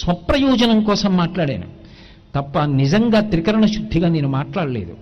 స్వప్రయోజనం 0.00 0.84
కోసం 0.84 1.16
మాట్లాడాను. 1.16 1.68
తప్ప 2.34 2.58
నిజంగా 2.64 3.20
త్రికరణ 3.20 3.64
శుద్ధిగా 3.66 4.08
నేను 4.08 4.28
మాట్లాడలేదు. 4.28 4.94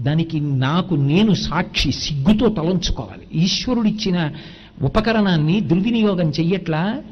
దానికి 0.00 0.40
నాకు 0.40 0.94
నేను 0.94 1.34
సాక్షి 1.34 1.92
సిగ్గుతో 1.92 2.48
తలంచుకోవాలి. 2.48 3.44
ఈశ్వరుడిచ్చిన 3.44 4.18
ఉపకరణాన్ని 4.82 5.60
దుర్వినియోగం 5.60 6.28
చెయ్యట్లా? 6.30 7.02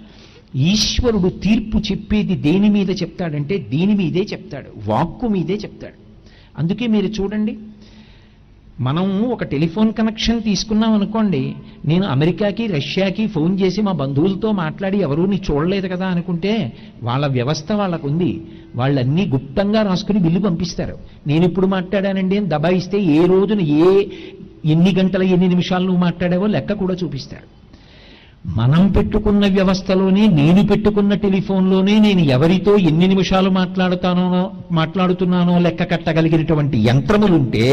ఈశ్వరుడు 0.57 1.29
తీర్పు 1.29 1.79
చెప్పేది 1.79 2.37
దేని 2.37 2.69
మీద 2.69 2.90
చెప్తాడంటే 2.90 3.58
దేని 3.58 3.94
మీదే 3.94 4.22
చెప్తాడు? 4.32 4.90
వాక్కు 4.90 5.28
మీదే 5.28 5.54
చెప్తాడు. 5.54 5.98
అందుకే 6.58 6.87
మీరు 6.87 7.06
చూడండి 7.06 7.58
మనం 8.81 9.06
ఒక 9.31 9.45
టెలిఫోన్ 9.45 9.92
కనెక్షన్ 9.92 10.42
తీసుకున్నాం 10.42 10.92
అనుకోండి 10.92 11.54
నేను 11.87 12.06
అమెరికాకి 12.06 12.67
రష్యాకి 12.67 13.27
ఫోన్ 13.27 13.60
చేసి 13.60 13.83
మా 13.83 13.92
బంధువులతో 13.92 14.53
మాట్లాడి 14.53 14.99
ఎవరూ 14.99 15.27
నీ 15.27 15.40
చూడలేదు 15.51 15.88
కదా 15.88 16.06
అనుకుంటే 16.06 16.73
వాళ్ళ 17.02 17.27
వ్యవస్థ 17.27 17.73
వాళ్ళకు 17.73 18.09
ఉంది 18.09 18.41
వాళ్ళన్నీ 18.77 19.27
గుప్తంగా 19.27 19.82
రాసుకుని 19.82 20.18
బిల్లు 20.18 20.41
పంపిస్తారు. 20.41 20.96
నేను 21.27 21.45
ఇప్పుడు 21.45 21.66
మాట్లాడానండి 21.66 22.38
అని 22.38 22.48
దబాయిస్తే 22.48 23.01
ఏ 23.01 23.27
రోజున 23.27 23.60
ఏ 23.60 23.92
ఎన్ని 24.64 24.95
గంటల 24.98 25.23
ఎన్ని 25.23 25.48
నిమిషాలు 25.48 25.84
నువ్వు 25.84 26.01
మాట్లాడావో 26.01 26.46
లెక్క 26.46 26.73
కూడా 26.73 26.95
చూపిస్తారు. 27.04 27.46
మనం 28.56 28.92
పెట్టుకున్న 28.92 29.46
వ్యవస్థలోనే 29.46 30.26
నేను 30.26 30.66
పెట్టుకున్న 30.66 31.15
టెలిఫోన్లోనే 31.15 31.98
నేను 31.98 32.20
ఎవరితో 32.20 32.76
ఎన్ని 32.76 33.06
నిమిషాలు 33.09 33.51
మాట్లాడుతానో 33.51 34.51
మాట్లాడుతున్నానో 34.73 35.59
లెక్క 35.59 35.90
కట్టగలిగినటువంటి 35.90 36.79
యంత్రములుంటే 36.87 37.66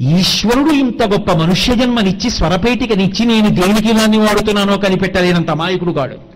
ఈశ్వరుడు 0.00 0.70
ఇంత 0.70 1.02
గొప్ప 1.02 1.32
మనుష్య 1.32 1.74
జన్మనిచ్చి 1.74 2.30
స్వరపేటికనిచ్చి 2.30 3.26
నేను 3.26 3.48
దేనికి 3.48 3.92
దాన్ని 3.92 4.18
వాడుతున్నానో 4.18 4.76
కనిపెట్టలేనంత 4.76 5.50
అమాయకుడు 5.50 5.92
కాడు 5.92 6.34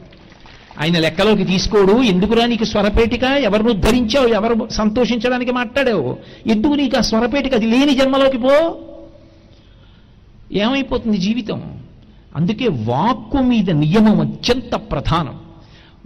ఆయన 0.81 0.99
లెక్కలోకి 0.99 1.45
తీసుకోడు 1.45 2.03
ఎందుకురా 2.03 2.47
నీకు 2.47 2.65
స్వరపేటిక? 2.65 3.23
ఎవరిని 3.23 3.69
ఉద్ధరించావు? 3.69 4.27
ఎవరు 4.27 4.69
సంతోషించడానికి 4.71 5.53
మాట్లాడావు? 5.53 6.19
ఎందుకు 6.47 6.73
నీకు 6.73 6.99
ఆ 6.99 7.01
స్వరపేటిక? 7.01 7.55
అది 7.55 7.67
లేని 7.67 7.95
జన్మలోకి 7.95 8.39
పో. 8.39 8.77
ఏమైపోతుంది 10.53 11.17
జీవితం? 11.17 11.63
అందుకే 12.37 12.69
వాక్కు 12.69 13.39
మీద 13.39 13.71
నియమం 13.71 14.21
అత్యంత 14.21 14.75
ప్రధానం. 14.75 15.48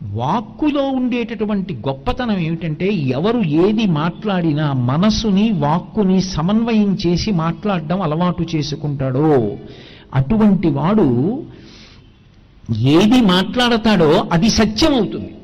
వాక్కులో 0.03 0.83
ఉండేటటువంటి 0.83 1.75
గొప్పతనం 1.75 2.39
ఏమిటంటే 2.39 2.93
ఎవరు 2.93 3.39
ఏది 3.39 3.87
మాట్లాడినా 3.87 4.73
మనసుని 4.73 5.53
వాక్కుని 5.53 6.23
సమన్వయం 6.23 6.99
చేసి 7.07 7.31
మాట్లాడడం 7.31 8.03
అలవాటు 8.03 8.47
చేసుకుంటాడో. 8.55 9.57
అటువంటి 10.15 10.69
వాడు 10.69 11.43
ఏది 12.79 13.21
మాట్లాడతాడో 13.21 14.29
అది 14.33 14.51
సత్యం 14.51 14.95
అవుతుంది 14.95 15.35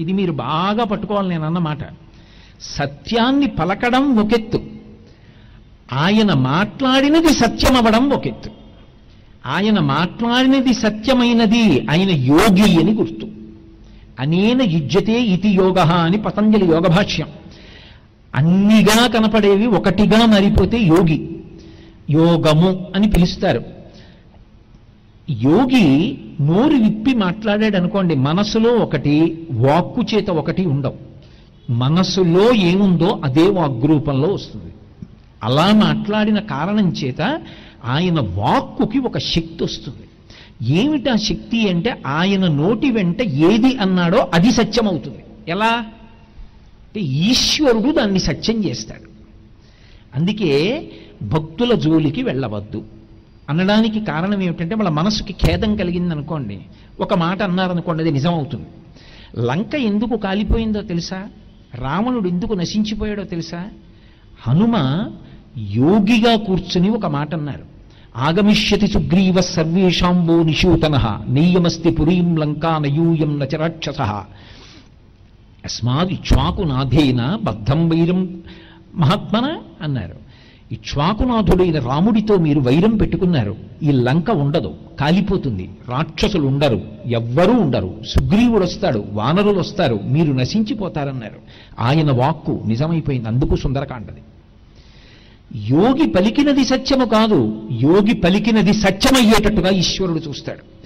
ఇది 0.00 0.12
మీరు 0.12 0.32
బాగా 0.32 0.84
పట్టుకోవాలి 0.84 1.28
నేను 1.28 1.44
అన్నమాట 1.44 1.78
సత్యాన్ని 2.60 3.46
పలకడం 3.46 4.16
ఒకెత్తు. 4.16 4.60
ఆయన 5.92 6.34
మాట్లాడినది 6.34 7.28
సత్యమవడం 7.28 8.10
ఒకెత్తు. 8.10 8.50
ఆయన 9.46 9.80
మాట్లాడినది 9.80 10.74
సత్యమైనది 10.74 11.86
ఆయన 11.90 12.10
యోగి 12.10 12.80
అని 12.80 12.94
గుర్తు. 12.94 13.37
అనేన 14.18 14.62
యుజ్యతే 14.62 15.20
ఇతి 15.20 15.48
యోగ 15.48 15.78
అని 15.80 16.22
పతంజలి 16.22 16.64
యోగ 16.64 16.86
భాష్యం 16.86 17.28
అన్నిగా 18.34 19.06
కనపడేవి 19.06 19.66
ఒకటిగా 19.66 20.26
మారిపోతే 20.26 20.78
యోగి 20.80 21.18
యోగము 22.10 22.86
అని 22.94 23.10
పిలుస్తారు. 23.10 23.62
యోగి 25.30 26.18
నోరు 26.40 26.76
విప్పి 26.76 27.14
మాట్లాడాడు 27.14 27.76
అనుకోండి 27.76 28.14
మనసులో 28.14 28.70
ఒకటి 28.70 29.46
వాక్కు 29.50 30.02
చేత 30.14 30.30
ఒకటి 30.30 30.66
ఉండవు. 30.66 30.98
మనసులో 31.72 32.54
ఏముందో 32.54 33.20
అదే 33.24 33.46
వాగ్రూపంలో 33.50 34.28
వస్తుంది. 34.28 34.72
అలా 35.42 35.72
మాట్లాడిన 35.74 36.38
కారణం 36.38 36.88
చేత 36.90 37.40
ఆయన 37.84 38.20
వాక్కుకి 38.20 38.98
ఒక 38.98 39.18
శక్తి 39.18 39.64
వస్తుంది. 39.64 40.07
ఏమిటా 40.62 41.16
శక్తి 41.16 41.68
అంటే 41.68 42.02
ఆయన 42.06 42.46
నోటి 42.46 42.90
వెంట 42.90 43.22
ఏది 43.22 43.76
అన్నాడో 43.76 44.30
అది 44.34 44.52
సత్యం 44.52 44.88
అవుతుంది 44.88 45.24
ఎలా? 45.48 45.86
అంటే 46.86 47.00
ఈశ్వరుడు 47.00 47.92
దాన్ని 47.92 48.18
సత్యం 48.18 48.64
చేస్తాడు. 48.64 49.08
అందుకే 50.14 50.90
భక్తుల 51.22 51.74
జోలికి 51.74 52.22
వెళ్ళవద్దు. 52.22 52.84
అనడానికి 53.50 54.00
కారణం 54.00 54.42
ఏమిటంటే 54.42 54.74
వాళ్ళ 54.74 54.88
మనసుకి 54.88 55.32
ఖేదం 55.32 55.76
కలిగింది 55.76 56.14
అనుకోండి 56.14 56.60
ఒక 57.00 57.14
మాట 57.14 57.42
అన్నారనుకోండి 57.42 58.02
అది 58.02 58.12
నిజమవుతుంది. 58.12 58.66
లంక 59.46 59.74
ఎందుకు 59.74 60.16
కాలిపోయిందో 60.16 60.80
తెలుసా? 60.82 61.26
రావణుడు 61.74 62.28
ఎందుకు 62.28 62.54
నశించిపోయాడో 62.54 63.24
తెలుసా? 63.24 63.68
హనుమ 64.40 65.06
యోగిగా 65.58 66.36
కూర్చుని 66.36 66.88
ఒక 66.88 67.06
మాట 67.06 67.34
అన్నారు. 67.34 67.77
ఆగమిష్యతి 68.18 68.86
సుగ్రీవ 68.86 69.40
సర్వేషాంబో 69.40 70.42
నిశూతన 70.42 71.20
నెయ్యమస్తి 71.28 71.90
పురీం 71.90 72.36
లంకా 72.36 72.78
నయూయం 72.78 73.38
నచరాక్షస 73.38 74.00
అస్మాది 75.64 76.12
ఇక్ష్వాకునాథేన 76.12 77.38
బద్ధం 77.42 77.88
వైరం 77.88 78.42
మహాత్మన? 78.94 79.56
అన్నారు. 79.82 80.14
ఇక్ష్వాకునాథుడైన 80.72 81.78
రాముడితో 81.78 82.36
మీరు 82.36 82.60
వైరం 82.60 82.96
పెట్టుకున్నారు. 82.96 83.56
ఈ 83.82 83.90
లంక 83.90 84.30
ఉండదు 84.30 84.74
కాలిపోతుంది. 85.00 85.70
రాక్షసులు 85.88 86.46
ఉండరు 86.46 86.80
ఎవ్వరూ 87.06 87.52
ఉండరు. 87.52 87.94
సుగ్రీవుడు 88.06 88.64
వస్తాడు 88.64 89.04
వానరులు 89.12 89.58
వస్తారు 89.58 90.00
మీరు 90.04 90.32
నశించిపోతారన్నారు. 90.32 91.38
ఆయన 91.80 92.12
వాక్కు 92.12 92.62
నిజమైపోయింది 92.66 93.28
అందుకు 93.28 93.56
సుందరకాండది. 93.56 94.22
యోగి 95.56 96.08
పలికినది 96.08 96.64
సత్యము 96.64 97.04
కాదు 97.04 97.62
యోగి 97.82 98.14
పలికినది 98.14 98.72
సత్యమయ్యేటట్టుగా 98.72 99.70
ఈశ్వరుడు 99.70 100.18
చూస్తాడు. 100.18 100.78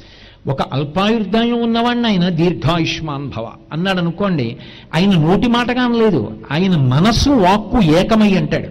ఒక 0.50 0.62
అల్పాయుర్దాయం 0.62 1.62
ఉన్నవాడిని 1.62 2.06
ఆయన 2.06 2.28
దీర్ఘాయుష్మాన్ 2.28 3.28
భవ. 3.28 3.50
అన్నాడు 3.72 3.98
అనుకోండి 3.98 4.56
ఆయన 4.94 5.10
నోటి 5.10 5.48
మాటగా 5.48 5.82
అనలేదు 5.82 6.32
ఆయన 6.52 6.76
మనస్సు 6.76 7.30
వాక్కు 7.30 7.80
ఏకమై 7.80 8.34
అంటాడు. 8.34 8.68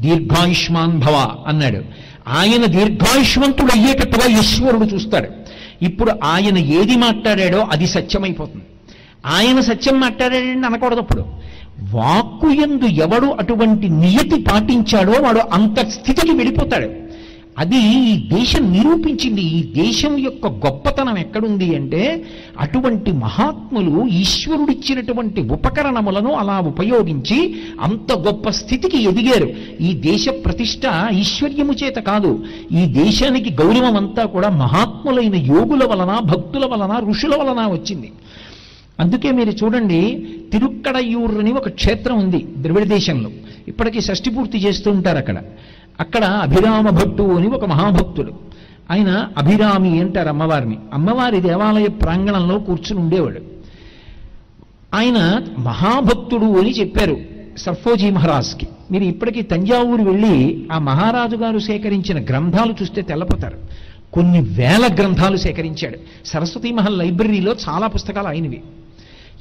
దీర్ఘాయుష్మాన్ 0.00 1.00
భవ 1.00 1.34
అన్నాడు. 1.46 1.82
ఆయన 2.28 2.64
దీర్ఘాయుష్మంతుడు 2.66 3.78
అయ్యేటట్టుగా 3.78 4.40
ఈశ్వరుడు 4.40 4.84
చూస్తాడు. 4.84 5.28
ఇప్పుడు 5.84 6.12
ఆయన 6.24 6.58
ఏది 6.58 6.96
మాట్లాడాడో 6.96 7.66
అది 7.72 7.86
సత్యమైపోతుంది. 7.86 8.64
ఆయన 9.26 9.60
సత్యం 9.60 10.00
మాట్లాడాడండి 10.00 10.66
అనకూడదు 10.66 11.00
అప్పుడు. 11.00 11.24
వాక్కు 11.94 12.50
ఎందు 12.50 12.84
ఎవడు 12.84 13.26
అటువంటి 13.26 13.88
నియతి 13.88 14.42
పాటించాడో 14.42 15.22
వాడు 15.22 15.40
అంత 15.52 15.88
స్థితికి 15.88 16.32
వెళ్ళిపోతాడు. 16.32 17.08
అది 17.58 17.76
ఈ 17.76 18.28
దేశం 18.28 18.72
నిరూపించింది. 18.72 19.40
ఈ 19.40 19.62
దేశం 19.62 20.18
యొక్క 20.18 20.46
గొప్పతనం 20.46 21.18
ఎక్కడుంది 21.18 21.76
అంటే 21.76 22.24
అటువంటి 22.60 23.12
మహాత్ములు 23.12 24.06
ఈశ్వరుడిచ్చినటువంటి 24.08 25.40
ఉపకరణములను 25.40 26.32
అలా 26.32 26.58
ఉపయోగించి 26.58 27.54
అంత 27.80 28.12
గొప్ప 28.12 28.50
స్థితికి 28.50 29.02
ఎదిగారు. 29.02 29.48
ఈ 29.80 29.92
దేశ 29.94 30.28
ప్రతిష్ట 30.28 30.82
ఈశ్వర్యము 31.12 31.72
చేత 31.72 31.96
కాదు. 31.96 32.44
ఈ 32.72 32.86
దేశానికి 32.86 33.52
గౌరవం 33.62 33.96
అంతా 33.96 34.24
కూడా 34.24 34.48
మహాత్ములైన 34.48 35.34
యోగుల 35.34 35.84
వలన 35.84 36.18
భక్తుల 36.24 36.66
వలన 36.66 37.10
ఋషుల 37.10 37.36
వలన 37.36 37.66
వచ్చింది. 37.72 38.12
అందుకే 39.00 39.30
మీరు 39.30 39.50
చూడండి 39.50 40.28
తిరుక్కడయూర్ 40.52 41.38
అని 41.38 41.52
ఒక 41.52 41.68
క్షేత్రం 41.68 42.18
ఉంది 42.18 42.48
ద్రవిడ 42.58 42.84
దేశంలో. 42.84 43.30
ఇప్పటికీ 43.68 44.00
షష్ఠి 44.00 44.30
పూర్తి 44.30 44.58
చేస్తూ 44.58 44.90
ఉంటారు 44.90 45.18
అక్కడ. 45.18 45.36
అక్కడ 46.00 46.24
అభిరామ 46.24 46.90
భట్టు 46.90 47.22
అని 47.22 47.46
ఒక 47.46 47.64
మహాభక్తుడు. 47.64 48.32
ఆయన 48.90 49.28
అభిరామి 49.38 50.00
అంటారు 50.00 50.28
అమ్మవారిని. 50.28 50.78
అమ్మవారి 50.92 51.40
దేవాలయ 51.40 51.86
ప్రాంగణంలో 51.86 52.58
కూర్చుని 52.58 53.00
ఉండేవాడు. 53.00 53.40
ఆయన 54.94 55.42
మహాభక్తుడు 55.58 56.58
అని 56.58 56.70
చెప్పారు 56.70 57.16
సర్ఫోజీ 57.58 58.10
మహారాజ్కి. 58.10 58.68
మీరు 58.90 59.04
ఇప్పటికీ 59.04 59.42
తంజావూరు 59.42 60.02
వెళ్ళి 60.02 60.66
ఆ 60.72 60.78
మహారాజు 60.78 61.36
గారు 61.36 61.58
సేకరించిన 61.58 62.24
గ్రంథాలు 62.24 62.74
చూస్తే 62.82 63.02
తెల్లపోతారు. 63.02 63.58
కొన్ని 64.12 64.40
వేల 64.40 64.88
గ్రంథాలు 64.98 65.36
సేకరించాడు. 65.36 65.98
సరస్వతీ 66.24 66.72
మహల్ 66.72 66.98
లైబ్రరీలో 66.98 67.54
చాలా 67.68 67.86
పుస్తకాలు 67.86 68.28
ఆయనవి. 68.28 68.62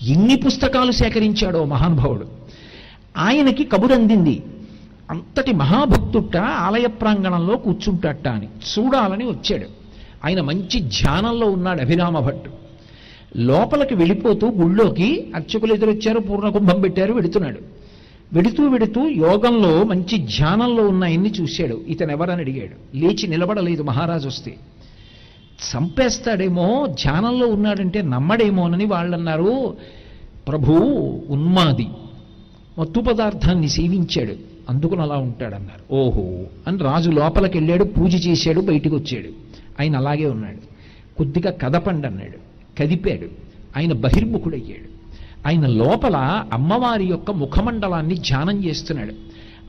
ఎన్ని 0.03 0.35
పుస్తకాలు 0.35 0.91
సేకరించాడో 0.91 1.65
మహానుభావుడు. 1.65 2.27
ఆయనకి 3.17 3.63
కబురందింది 3.63 4.43
అంతటి 5.11 5.51
మహాభక్తుట 5.51 6.37
ఆలయ 6.37 6.87
ప్రాంగణంలో 6.87 7.57
కూర్చుంటట్ట 7.57 8.27
అని. 8.27 8.45
చూడాలని 8.45 9.25
వచ్చాడు. 9.25 9.65
ఆయన 10.25 10.41
మంచి 10.41 10.79
ధ్యానంలో 10.79 11.47
ఉన్నాడు 11.47 11.81
అభిరామ 11.81 12.19
భట్టు. 12.19 12.51
లోపలికి 13.37 13.95
వెళ్ళిపోతూ 13.95 14.47
గుళ్ళోకి 14.47 15.31
అర్చకులు 15.35 15.73
ఎదురొచ్చారు 15.73 16.19
పూర్ణకుంభం 16.19 16.81
పెట్టారు 16.81 17.13
వెడుతున్నాడు 17.13 17.59
వెడుతూ 18.33 18.69
వెడుతూ 18.69 19.07
యోగంలో 19.07 19.83
మంచి 19.83 20.17
ధ్యానంలో 20.17 20.87
ఉన్న 20.87 21.03
ఆయన్ని 21.03 21.33
చూశాడు. 21.41 21.81
ఇతను 21.87 22.11
ఎవరని 22.11 22.41
అడిగాడు. 22.41 22.97
లేచి 22.97 23.27
నిలబడలేదు 23.27 23.83
మహారాజు 23.83 24.27
వస్తే 24.27 24.55
చంపేస్తాడేమో 25.57 26.87
ధ్యానంలో 26.89 27.47
ఉన్నాడంటే 27.47 28.01
నమ్మడేమోనని 28.01 28.85
వాళ్ళన్నారు. 28.85 29.77
ప్రభు 30.47 30.71
ఉన్మాది. 31.29 31.87
మత్తు 32.79 32.99
పదార్థాన్ని 32.99 33.69
సేవించాడు. 33.69 34.33
అందుకుని 34.69 35.01
అలా 35.01 35.15
ఉంటాడన్నారు. 35.15 35.95
ఓహో 35.95 36.43
అని 36.67 36.77
రాజు 36.77 37.11
లోపలికి 37.11 37.57
వెళ్ళాడు 37.57 37.83
పూజ 37.83 38.27
చేశాడు 38.27 38.61
బయటికి 38.61 38.95
వచ్చాడు 38.95 39.27
ఆయన 39.79 39.97
అలాగే 39.97 40.25
ఉన్నాడు. 40.25 40.57
కొద్దిగా 41.17 41.51
కదపండి 41.51 42.07
అన్నాడు 42.07 42.37
కదిపాడు. 42.81 43.27
ఆయన 43.77 43.93
బహిర్ముఖుడయ్యాడు. 43.93 44.97
ఆయన 45.47 45.65
లోపల 45.65 46.45
అమ్మవారి 46.53 47.05
యొక్క 47.05 47.31
ముఖమండలాన్ని 47.31 48.15
ధ్యానం 48.15 48.65
చేస్తున్నాడు. 48.65 49.13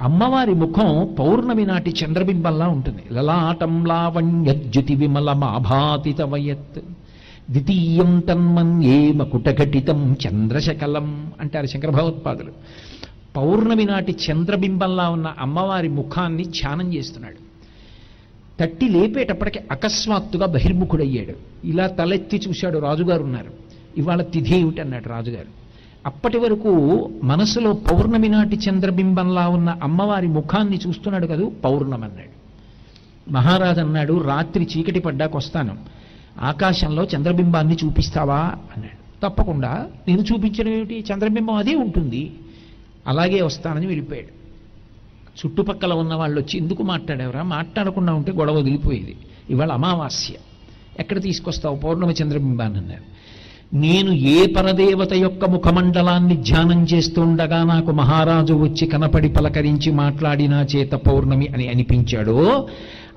అమ్మవారి 0.02 0.54
ముఖం 0.54 1.14
పౌర్ణమి 1.18 1.66
నాటి 1.66 1.94
చంద్రబింబంలా 2.04 2.68
ఉంటుంది. 2.68 3.02
లలాటం 3.12 3.84
లావణ్యజ్యుతి 3.84 4.94
విమలమాభాతిత 4.94 6.22
వయత్ 6.22 6.78
ద్వితీయం 7.50 8.20
తన్మన్యే 8.20 9.12
మకుటఘటితం 9.12 10.16
చంద్రశకలం 10.26 11.32
అంటారు 11.40 11.66
శంకర 11.66 11.90
భగవత్పాదులు 11.90 12.52
పౌర్ణమి 13.36 13.84
నాటి 13.84 14.16
చంద్రబింబంలా 14.30 15.08
ఉన్న 15.08 15.34
అమ్మవారి 15.38 15.88
ముఖాన్ని 15.88 16.44
ధ్యానం 16.44 16.94
చేస్తున్నాడు. 16.94 17.48
తట్టి 18.60 18.88
లేపేటప్పటికి 18.88 19.58
అకస్మాత్తుగా 19.70 20.46
బహిర్ముఖుడయ్యాడు. 20.46 21.66
ఇలా 21.66 21.86
తలెత్తి 21.86 22.40
చూశాడు 22.48 22.78
రాజుగారు 22.78 23.22
ఉన్నారు. 23.22 23.52
ఇవాళ 23.96 24.22
తిథి 24.22 24.56
ఏమిటన్నాడు 24.56 25.08
రాజుగారు? 25.08 25.58
అప్పటి 26.08 26.38
వరకు 26.38 26.70
మనసులో 27.22 27.72
పౌర్ణమి 27.72 28.28
నాటి 28.28 28.56
చంద్రబింబంలా 28.56 29.48
ఉన్న 29.48 29.76
అమ్మవారి 29.82 30.26
ముఖాన్ని 30.26 30.78
చూస్తున్నాడు 30.88 31.26
కదూ? 31.26 31.52
పౌర్ణమి 31.64 32.04
అన్నాడు. 32.04 32.38
మహారాజు 33.32 33.80
అన్నాడు 33.80 34.22
రాత్రి 34.22 34.68
చీకటి 34.76 35.00
పడ్డాకొస్తాను 35.00 35.76
ఆకాశంలో 36.40 37.04
చంద్రబింబాన్ని 37.04 37.76
చూపిస్తావా? 37.84 38.38
అన్నాడు. 38.76 39.28
తప్పకుండా. 39.28 39.86
నేను 40.08 40.20
చూపించడం 40.20 40.68
ఏమిటి? 40.68 41.04
చంద్రబింబం 41.12 41.54
అదే 41.54 41.74
ఉంటుంది. 41.74 42.32
అలాగే 43.06 43.42
వస్తానని 43.42 43.86
వెళ్ళిపోయాడు. 43.86 44.38
చుట్టుపక్కల 45.46 45.92
ఉన్న 45.92 46.14
వాళ్ళు 46.14 46.40
వచ్చి 46.40 46.60
ఎందుకు 46.60 46.82
మాట్లాడేవరా? 46.82 47.42
మాట్లాడకుండా 47.42 48.14
ఉంటే 48.14 48.32
గొడవ 48.32 48.54
వదిలిపోయేది. 48.54 49.16
ఇవాళ 49.50 49.72
అమావాస్య. 49.72 50.34
ఎక్కడ 50.98 51.22
తీసుకొస్తావు? 51.22 51.76
పౌర్ణమి 51.76 52.14
చంద్రబింబాన్ని 52.22 52.78
అన్నారు. 52.78 53.18
నేను 53.74 54.12
ఏ 54.12 54.46
పరదేవత 54.46 55.12
యొక్క 55.12 55.44
ముఖమండలాన్ని 55.44 56.36
ధ్యానం 56.36 56.84
చేస్తుండగా 56.84 57.64
నాకు 57.64 57.92
మహారాజు 57.92 58.54
వచ్చి 58.54 58.86
కనపడి 58.86 59.28
పలకరించి 59.28 59.92
మాట్లాడినా 59.92 60.66
చేత 60.76 60.92
పౌర్ణమి 60.92 61.48
అని 61.48 61.68
అనిపించాడో 61.68 62.68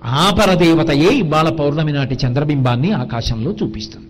ఆ 0.05 0.35
పరదేవతయే 0.39 1.09
ఇవాళ 1.17 1.49
పౌర్ణమి 1.49 1.91
నాటి 1.91 2.17
చంద్రబింబాన్ని 2.27 2.91
ఆకాశంలో 2.91 3.55
చూపిస్తుంది. 3.63 4.07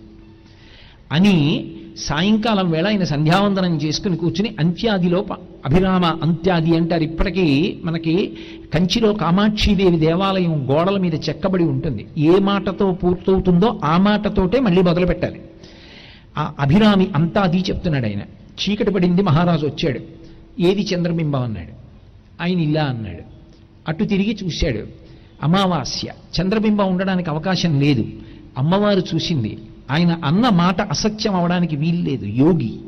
అని 1.11 1.65
సాయంకాలం 1.97 2.71
వేళ 2.71 2.87
ఆయన 2.87 3.03
సంధ్యావందనం 3.03 3.77
చేసుకుని 3.77 4.17
కూర్చుని 4.17 4.55
అంత్యాదిలో 4.59 5.21
ప- 5.21 5.37
అభిరామ 5.65 6.05
అంత్యాది 6.05 6.77
అంటారు. 6.77 7.03
ఇప్పటికీ 7.03 7.77
మనకి 7.83 8.33
కంచిలో 8.73 9.13
కామాక్షీదేవి 9.13 9.97
దేవాలయం 9.97 10.67
గోడల 10.71 10.97
మీద 10.97 11.15
చెక్కబడి 11.15 11.63
ఉంటుంది. 11.63 12.05
ఏ 12.17 12.39
మాటతో 12.39 12.91
పూర్తవుతుందో 12.91 13.79
ఆ 13.83 13.97
మాటతోటే 13.97 14.59
మళ్ళీ 14.59 14.81
మొదలు 14.81 15.05
పెట్టాలి 15.05 15.41
ఆ 16.37 16.53
అభిరామి 16.59 17.07
అంతా 17.15 17.41
అది 17.41 17.57
చెప్తున్నాడు 17.57 18.05
ఆయన. 18.05 18.19
చీకటి 18.19 18.91
పడింది 18.91 19.21
మహారాజు 19.21 19.65
వచ్చాడు. 19.65 19.99
ఏది 20.61 20.87
చంద్రబింబం 20.95 21.41
అన్నాడు. 21.41 21.73
ఆయన 22.43 22.59
ఇలా 22.59 22.83
అన్నాడు. 22.83 23.23
అటు 23.87 24.03
తిరిగి 24.03 24.37
చూశాడు. 24.43 24.79
అమావాస్య. 25.43 26.11
చంద్రబింబం 26.41 26.87
ఉండడానికి 26.87 27.29
అవకాశం 27.29 27.81
లేదు. 27.81 28.05
అమ్మవారు 28.57 29.01
చూసింది. 29.15 29.57
ఆయన 29.91 30.21
అన్న 30.25 30.49
మాట 30.49 30.81
అసత్యం 30.81 31.35
అవడానికి 31.35 31.75
వీల్లేదు. 31.75 32.25
యోగి. 32.25 32.79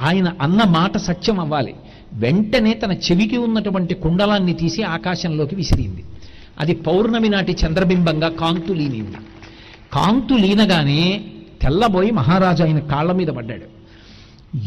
ఆయన 0.00 0.32
అన్న 0.40 0.62
మాట 0.64 0.96
సత్యం 0.96 1.40
అవ్వాలి. 1.40 1.74
వెంటనే 2.12 2.74
తన 2.74 2.92
చెవికి 2.92 3.36
ఉన్నటువంటి 3.36 3.94
కుండలాన్ని 3.94 4.54
తీసి 4.54 4.82
ఆకాశంలోకి 4.82 5.54
విసిరింది. 5.54 6.04
అది 6.58 6.74
పౌర్ణమి 6.74 7.28
నాటి 7.28 7.56
చంద్రబింబంగా 7.66 8.28
కాంతులీనింది. 8.28 9.16
కాంతులీనగానే 9.92 11.24
తెల్లబోయి 11.62 12.10
మహారాజు 12.10 12.62
ఆయన 12.62 12.78
కాళ్ళ 12.78 13.12
మీద 13.12 13.28
పడ్డాడు. 13.28 13.66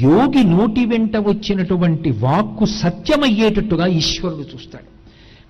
యోగి 0.01 0.43
నోటి 0.43 0.85
వెంట 0.85 1.17
వచ్చినటువంటి 1.17 2.11
వాక్కు 2.11 2.65
సత్యమయ్యేటట్టుగా 2.65 3.87
ఈశ్వరుడు 3.87 4.45
చూస్తాడు. 4.53 4.95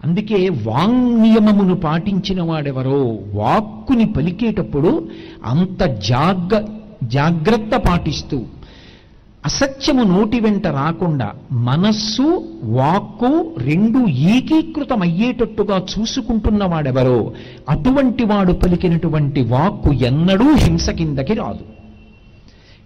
అందుకే 0.07 0.49
వాంగ్నియమమును 0.49 1.75
పాటించిన 1.75 2.41
వాడెవరో 2.41 3.19
వాక్కుని 3.33 4.05
పలికేటప్పుడు 4.05 5.09
అంత 5.45 5.83
జాగ్ర 5.83 6.63
జాగ్రత్త 7.03 7.75
పాటిస్తూ 7.75 8.45
అసత్యము 9.45 10.03
నోటి 10.03 10.39
వెంట 10.39 10.67
రాకుండా 10.67 11.33
మనస్సు 11.51 12.23
వాక్కు 12.63 13.53
రెండు 13.57 13.99
ఏకీకృతమయ్యేటట్టుగా 14.09 15.75
అయ్యేటట్టుగా 15.75 15.85
చూసుకుంటున్నవాడెవరో 15.93 17.33
అటువంటి 17.69 18.23
వాడు 18.23 18.53
పలికినటువంటి 18.53 19.41
వాక్కు 19.41 19.93
ఎన్నడూ 19.93 20.55
హింస 20.55 20.89
కిందకి 20.89 21.33
రాదు. 21.33 21.63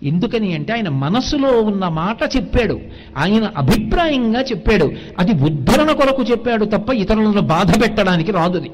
ఎందుకని 0.04 0.54
అంటే 0.54 0.74
ఆయన 0.74 0.90
మనసులో 0.90 1.62
ఉన్న 1.62 1.88
మాట 1.88 2.18
చెప్పాడు 2.36 2.80
ఆయన 3.18 3.52
అభిప్రాయంగా 3.58 4.42
చెప్పాడు 4.42 4.92
అది 5.20 5.44
ఉద్ధరణ 5.44 5.92
కొరకు 5.92 6.22
చెప్పాడు 6.22 6.66
తప్ప 6.66 6.94
ఇతరులను 6.94 7.42
బాధ 7.42 7.82
పెట్టడానికి 7.82 8.32
రాదుది 8.32 8.72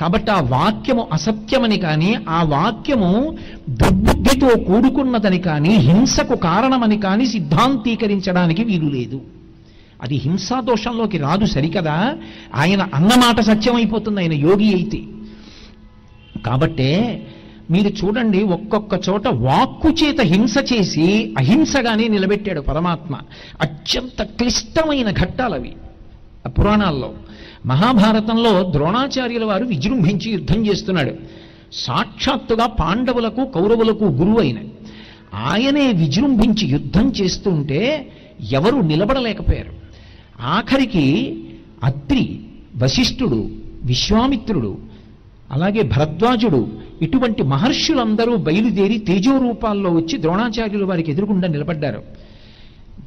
కాబట్టి 0.00 0.30
ఆ 0.30 0.40
వాక్యము 0.40 1.08
అసత్యమని 1.12 1.78
కానీ 1.78 2.16
ఆ 2.28 2.42
వాక్యము 2.42 3.38
దుర్బుద్ధితో 3.68 4.64
కూడుకున్నదని 4.64 5.38
కానీ 5.38 5.68
హింసకు 5.68 6.34
కారణమని 6.34 6.98
కానీ 6.98 7.26
సిద్ధాంతీకరించడానికి 7.26 8.64
వీలు 8.64 8.86
లేదు. 8.86 9.20
అది 10.02 10.16
హింసా 10.16 10.60
దోషంలోకి 10.60 11.18
రాదు 11.18 11.44
సరికదా? 11.44 12.14
ఆయన 12.54 12.88
అన్నమాట 12.94 13.40
సత్యమైపోతుంది 13.40 14.20
ఆయన 14.20 14.32
యోగి 14.32 14.74
అయితే. 14.74 14.98
కాబట్టే 16.46 17.26
మీరు 17.70 17.88
చూడండి 17.88 18.42
ఒక్కొక్క 18.42 19.00
చోట 19.08 19.28
వాక్కు 19.28 19.88
చేత 19.88 20.20
హింస 20.20 20.54
చేసి 20.72 21.34
అహింసగానే 21.38 22.08
నిలబెట్టాడు 22.08 22.60
పరమాత్మ. 22.60 23.16
అత్యంత 23.60 24.22
క్లిష్టమైన 24.22 25.10
ఘట్టాలవి. 25.10 25.72
పురాణాల్లో 26.46 27.12
మహాభారతంలో 27.66 28.72
ద్రోణాచార్యుల 28.72 29.44
వారు 29.44 29.64
విజృంభించి 29.64 30.30
యుద్ధం 30.30 30.66
చేస్తున్నాడు. 30.66 31.14
సాక్షాత్తుగా 31.72 32.66
పాండవులకు 32.66 33.44
కౌరవులకు 33.44 34.04
గురువు 34.04 34.40
అయిన 34.40 34.58
ఆయనే 35.34 35.92
విజృంభించి 35.92 36.66
యుద్ధం 36.66 37.10
చేస్తుంటే 37.10 38.12
ఎవరు 38.52 38.76
నిలబడలేకపోయారు. 38.76 39.72
ఆఖరికి 40.42 41.38
అత్రి 41.84 42.40
వశిష్ఠుడు 42.76 43.50
విశ్వామిత్రుడు 43.84 44.78
అలాగే 45.50 45.82
భరద్వాజుడు 45.82 46.68
ఇటువంటి 47.02 47.42
మహర్షులందరూ 47.42 48.36
బయలుదేరి 48.36 48.98
తేజో 48.98 49.38
రూపాల్లో 49.38 49.90
వచ్చి 49.90 50.20
ద్రోణాచార్యులు 50.20 50.84
వారికి 50.84 51.10
ఎదురుగుండా 51.10 51.48
నిలబడ్డారు. 51.48 52.02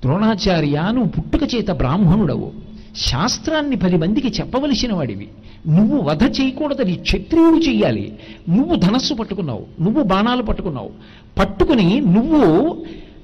ద్రోణాచార్య 0.02 0.82
నువ్వు 0.92 1.10
పుట్టుక 1.10 1.56
చేత 1.56 1.72
బ్రాహ్మణుడవు. 1.72 2.73
శాస్త్రాన్ని 2.98 3.76
పది 3.76 3.98
మందికి 3.98 4.28
చెప్పవలసిన 4.28 4.94
వాడివి 4.94 5.28
నువ్వు 5.68 5.98
వధ 6.02 6.24
చేయకూడదని 6.24 6.96
క్షత్రియుడు 6.96 7.56
చెయ్యాలి. 7.56 8.20
నువ్వు 8.50 8.76
ధనస్సు 8.76 9.14
పట్టుకున్నావు. 9.14 9.66
నువ్వు 9.82 10.04
బాణాలు 10.04 10.42
పట్టుకున్నావు. 10.42 10.90
పట్టుకుని 11.40 12.00
నువ్వు 12.00 12.78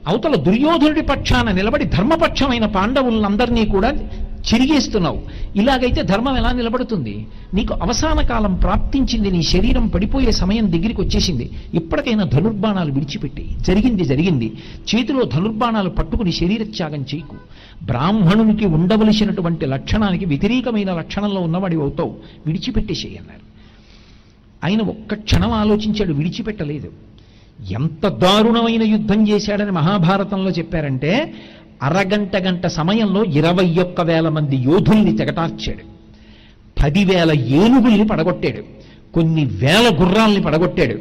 అవతల 0.07 0.35
దుర్యోధనుడి 0.35 1.01
పక్షాన 1.01 1.51
నిలబడి 1.51 1.85
ధర్మపక్షమైన 1.85 2.65
పాండవులందరినీ 2.65 3.65
కూడా 3.65 3.93
చెరిగేస్తున్నావు. 4.53 5.21
ఇలాగైతే 5.55 6.03
ధర్మం 6.03 6.37
ఎలా 6.37 6.51
నిలబడుతుంది? 6.51 7.27
నీకు 7.53 7.73
అవసాన 7.73 8.21
కాలం 8.21 8.55
ప్రాప్తించింది 8.55 9.31
నీ 9.31 9.43
శరీరం 9.43 9.87
పడిపోయే 9.87 10.31
సమయం 10.31 10.71
దగ్గరికి 10.71 11.01
వచ్చేసింది. 11.01 11.51
ఇప్పటికైనా 11.73 12.23
ధనుర్బాణాలు 12.23 12.91
విడిచిపెట్టి. 12.91 13.47
జరిగింది 13.61 14.05
జరిగింది. 14.05 14.53
చేతిలో 14.95 15.23
ధనుర్బాణాలు 15.23 15.89
పట్టుకుని 15.89 16.31
శరీరత్యాగం 16.31 17.05
చేయకు. 17.15 17.35
బ్రాహ్మణునికి 17.85 18.65
ఉండవలసినటువంటి 18.65 19.65
లక్షణానికి 19.65 20.25
వ్యతిరేకమైన 20.25 20.93
లక్షణంలో 20.93 21.41
ఉన్నవాడి 21.41 21.75
అవుతావు. 21.75 22.15
విడిచిపెట్టేసేయి 22.47 23.17
అన్నారు 23.17 23.49
ఆయన 24.65 24.81
ఒక్క 24.81 25.13
క్షణం 25.13 25.51
ఆలోచించాడు 25.51 26.13
విడిచిపెట్టలేదు. 26.13 26.91
ఎంత 27.71 28.07
దారుణమైన 28.07 28.83
యుద్ధం 28.83 29.27
చేశాడని 29.27 29.71
మహాభారతంలో 29.71 30.51
చెప్పారంటే 30.51 31.33
అరగంట 31.83 32.35
గంట 32.35 32.67
సమయంలో 32.67 33.23
ఇరవై 33.23 33.75
ఒక్క 33.81 34.01
వేల 34.01 34.29
మంది 34.29 34.55
యోధుల్ని 34.55 35.17
తెగటార్చాడు. 35.17 35.99
పదివేల 36.83 37.31
ఏనుగుల్ని 37.31 38.07
పడగొట్టాడు. 38.07 38.63
కొన్ని 39.13 39.45
వేల 39.45 39.97
గుర్రాల్ని 40.01 40.41
పడగొట్టాడు. 40.41 40.99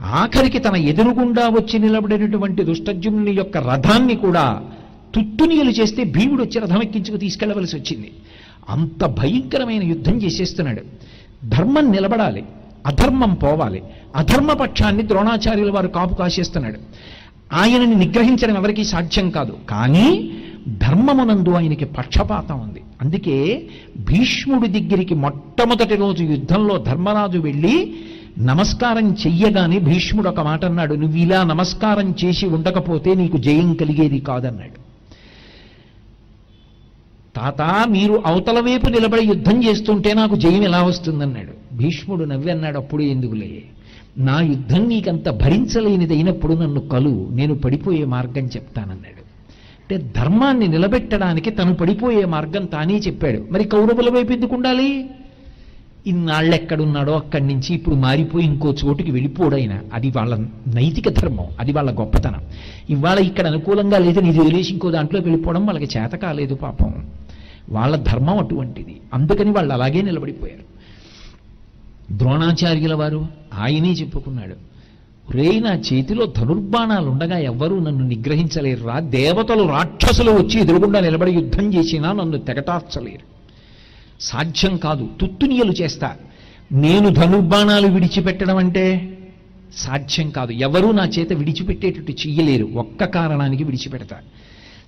ఆఖరికి 0.00 0.58
తన 0.58 0.76
ఎదురుగుండా 0.76 1.48
వచ్చి 1.48 1.78
నిలబడినటువంటి 1.78 2.64
దుష్టజ్యుని 2.64 3.32
యొక్క 3.32 3.58
రథాన్ని 3.58 4.16
కూడా 4.16 4.62
తుత్తునీయులు 5.14 5.70
చేస్తే 5.70 6.04
భీముడు 6.04 6.42
వచ్చి 6.42 6.60
రథం 6.60 6.82
ఎక్కించుకు 6.82 7.16
తీసుకెళ్ళవలసి 7.16 7.76
వచ్చింది. 7.76 8.12
అంత 8.68 9.04
భయంకరమైన 9.04 9.82
యుద్ధం 9.82 10.16
చేసేస్తున్నాడు. 10.16 10.82
ధర్మం 11.44 11.92
నిలబడాలి. 11.92 12.44
అధర్మం 12.86 13.34
పోవాలి. 13.34 13.82
అధర్మ 14.16 14.52
పక్షాన్ని 14.52 15.08
ద్రోణాచార్యుల 15.08 15.70
వారు 15.70 15.88
కాపు 15.88 16.14
కాసేస్తున్నాడు. 16.14 16.78
ఆయనని 17.52 17.94
నిగ్రహించడం 17.94 18.56
ఎవరికీ 18.56 18.84
సాధ్యం 18.84 19.30
కాదు. 19.30 19.56
కానీ 19.68 20.30
ధర్మమునందు 20.68 21.50
ఆయనకి 21.50 21.84
పక్షపాతం 21.84 22.60
ఉంది. 22.60 22.82
అందుకే 23.02 23.66
భీష్ముడి 23.98 24.80
దగ్గరికి 24.80 25.14
మొట్టమొదటి 25.14 25.96
రోజు 25.96 26.24
యుద్ధంలో 26.24 26.78
ధర్మరాజు 26.78 27.38
వెళ్ళి 27.38 27.94
నమస్కారం 28.38 29.12
చెయ్యగానే 29.12 29.78
భీష్ముడు 29.78 30.28
ఒక 30.28 30.40
మాట 30.40 30.64
అన్నాడు. 30.64 30.94
నువ్వు 30.94 31.16
ఇలా 31.16 31.44
నమస్కారం 31.44 32.14
చేసి 32.24 32.46
ఉండకపోతే 32.46 33.14
నీకు 33.14 33.36
జయం 33.36 33.74
కలిగేది 33.74 34.20
కాదన్నాడు. 34.20 34.90
తాత 37.36 37.86
మీరు 37.88 38.22
అవతల 38.26 38.60
వైపు 38.60 38.86
నిలబడి 38.86 39.22
యుద్ధం 39.22 39.64
చేస్తుంటే 39.64 40.14
నాకు 40.14 40.36
జయం 40.36 40.62
ఎలా 40.62 40.82
వస్తుందన్నాడు. 40.82 41.76
భీష్ముడు 41.76 42.24
నవ్వి 42.24 42.50
అన్నాడు 42.50 42.78
అప్పుడు 42.78 43.02
ఎందుకులే? 43.02 43.62
నా 44.18 44.40
యుద్ధం 44.40 44.88
నీకంత 44.88 45.28
భరించలేనిదైనప్పుడు 45.28 46.54
నన్ను 46.54 46.80
కలు 46.80 47.28
నేను 47.32 47.54
పడిపోయే 47.54 48.04
మార్గం 48.04 48.46
చెప్తానన్నాడు. 48.46 49.20
అంటే 49.80 50.10
ధర్మాన్ని 50.16 50.68
నిలబెట్టడానికి 50.68 51.50
తను 51.50 51.74
పడిపోయే 51.74 52.24
మార్గం 52.24 52.64
తానే 52.64 52.98
చెప్పాడు. 52.98 53.46
మరి 53.50 53.64
కౌరవుల 53.64 54.10
వైపు 54.10 54.32
ఎందుకు 54.32 54.54
ఉండాలి? 54.54 55.10
ఇన్నాళ్ళు 56.06 56.54
ఎక్కడున్నాడో 56.54 57.12
అక్కడి 57.12 57.46
నుంచి 57.46 57.74
ఇప్పుడు 57.74 57.94
మారిపోయి 57.94 58.46
ఇంకో 58.46 58.74
చోటుకి 58.84 59.10
వెళ్ళిపోడైనా 59.10 59.80
అది 59.94 60.12
వాళ్ళ 60.16 60.36
నైతిక 60.74 61.08
ధర్మం 61.08 61.46
అది 61.60 61.72
వాళ్ళ 61.72 62.00
గొప్పతనం. 62.00 62.40
ఇవాళ 62.90 63.18
ఇక్కడ 63.18 63.46
అనుకూలంగా 63.46 63.98
లేదు 63.98 64.20
నీ 64.20 64.30
వదిలేసి 64.38 64.72
ఇంకో 64.72 64.90
దాంట్లోకి 64.90 65.28
వెళ్ళిపోవడం 65.28 65.66
వాళ్ళకి 65.66 65.98
చేత 65.98 66.10
కాలేదు 66.10 66.54
పాపం. 66.54 67.06
వాళ్ళ 67.68 67.96
ధర్మం 67.96 68.38
అటువంటిది. 68.38 69.00
అందుకని 69.14 69.50
వాళ్ళు 69.50 69.74
అలాగే 69.74 70.02
నిలబడిపోయారు. 70.02 70.79
ద్రోణాచార్యుల 72.12 72.94
వారు 72.94 73.28
ఆయనే 73.54 73.92
చెప్పుకున్నాడు 73.92 74.70
రే 75.32 75.60
నా 75.60 75.74
చేతిలో 75.74 76.26
ధనుర్బాణాలు 76.26 77.10
ఉండగా 77.10 77.38
ఎవ్వరూ 77.38 77.78
నన్ను 77.78 78.06
నిగ్రహించలేరురా 78.06 78.98
దేవతలు 78.98 79.68
రాక్షసులు 79.68 80.30
వచ్చి 80.30 80.60
ఎదురుగుండా 80.60 81.00
నిలబడి 81.00 81.32
యుద్ధం 81.32 81.74
చేసినా 81.74 82.12
నన్ను 82.12 82.38
తెగటార్చలేరు. 82.38 83.30
సాధ్యం 84.20 84.76
కాదు 84.76 85.08
తుత్తునియలు 85.20 85.72
చేస్తా. 85.72 86.16
నేను 86.72 87.08
ధనుర్బాణాలు 87.08 87.86
విడిచిపెట్టడం 87.86 88.56
అంటే 88.56 89.18
సాధ్యం 89.76 90.30
కాదు. 90.30 90.52
ఎవరూ 90.52 90.92
నా 90.92 91.06
చేత 91.06 91.32
విడిచిపెట్టేటట్టు 91.32 92.12
చెయ్యలేరు. 92.12 92.68
ఒక్క 92.74 93.04
కారణానికి 93.04 93.64
విడిచిపెడతా. 93.64 94.16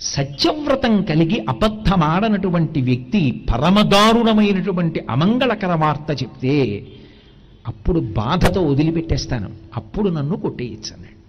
సత్యవ్రతం 0.00 1.02
కలిగి 1.02 1.44
అబద్ధమాడనటువంటి 1.48 2.80
వ్యక్తి 2.80 3.44
పరమదారుణమైనటువంటి 3.52 5.04
అమంగళకర 5.10 5.74
వార్త 5.74 6.22
చెప్తే 6.22 6.86
అప్పుడు 7.69 8.00
బాధతో 8.00 8.62
వదిలిపెట్టేస్తాను. 8.62 9.50
అప్పుడు 9.76 10.09
నన్ను 10.09 10.37
కొట్టేయచ్చు 10.37 10.95
అన్నాడు 10.95 11.23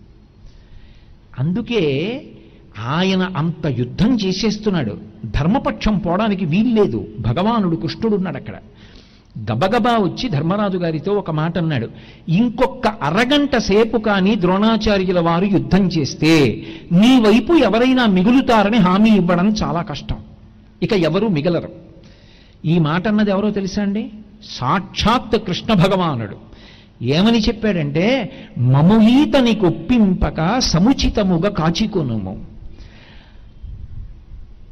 అందుకే 1.39 2.21
ఆయన 2.79 3.31
అంత 3.37 3.67
యుద్ధం 3.67 4.15
చేసేస్తున్నాడు. 4.15 4.97
ధర్మపక్షం 5.25 5.97
పోవడానికి 5.97 6.45
వీల్లేదు. 6.45 7.07
భగవానుడు 7.19 7.75
కృష్ణుడున్నాడు 7.75 8.37
అక్కడ. 8.37 8.53
గబగబా 9.51 9.97
వచ్చి 9.97 10.29
ధర్మరాజు 10.29 10.77
గారితో 10.77 11.11
ఒక 11.11 11.31
మాట 11.31 11.57
అన్నాడు. 11.57 11.89
ఇంకొక 12.29 12.87
అరగంట 12.87 13.57
సేపు 13.57 13.97
కానీ 13.97 14.35
ద్రోణాచార్యుల 14.35 15.19
వారు 15.19 15.45
యుద్ధం 15.45 15.87
చేస్తే 15.87 16.63
నీ 16.91 17.19
వైపు 17.19 17.53
ఎవరైనా 17.53 18.05
మిగులుతారని 18.05 18.77
హామీ 18.77 19.09
ఇవ్వడం 19.09 19.49
చాలా 19.49 19.81
కష్టం. 19.81 20.15
ఇక 20.83 20.93
ఎవరు 20.93 21.27
మిగలరు. 21.27 21.69
ఈ 22.65 22.79
మాట 22.79 23.07
అన్నది 23.07 23.29
ఎవరో 23.29 23.51
తెలుసా 23.51 23.81
అండి? 23.81 24.11
సాక్షాత్ 24.49 25.47
కృష్ణ 25.47 25.73
భగవానుడు. 25.73 26.53
ఏమని 27.01 27.39
చెప్పాడంటే 27.39 28.31
మముహీతని 28.57 29.55
కొప్పింపక 29.55 30.59
సముచితముగా 30.59 31.49
కాచికొనుము. 31.49 32.45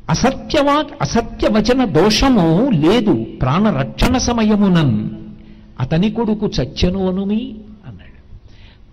అసత్యవా 0.09 0.85
అసత్యవచన 1.01 1.85
దోషము 1.85 2.69
లేదు 2.69 3.13
ప్రాణరక్షణ 3.41 4.17
సమయమునన్. 4.17 5.09
అతని 5.79 6.11
కొడుకు 6.11 6.51
చచ్చను 6.61 7.07
అనుమి 7.07 7.55
అన్నాడు. 7.87 8.39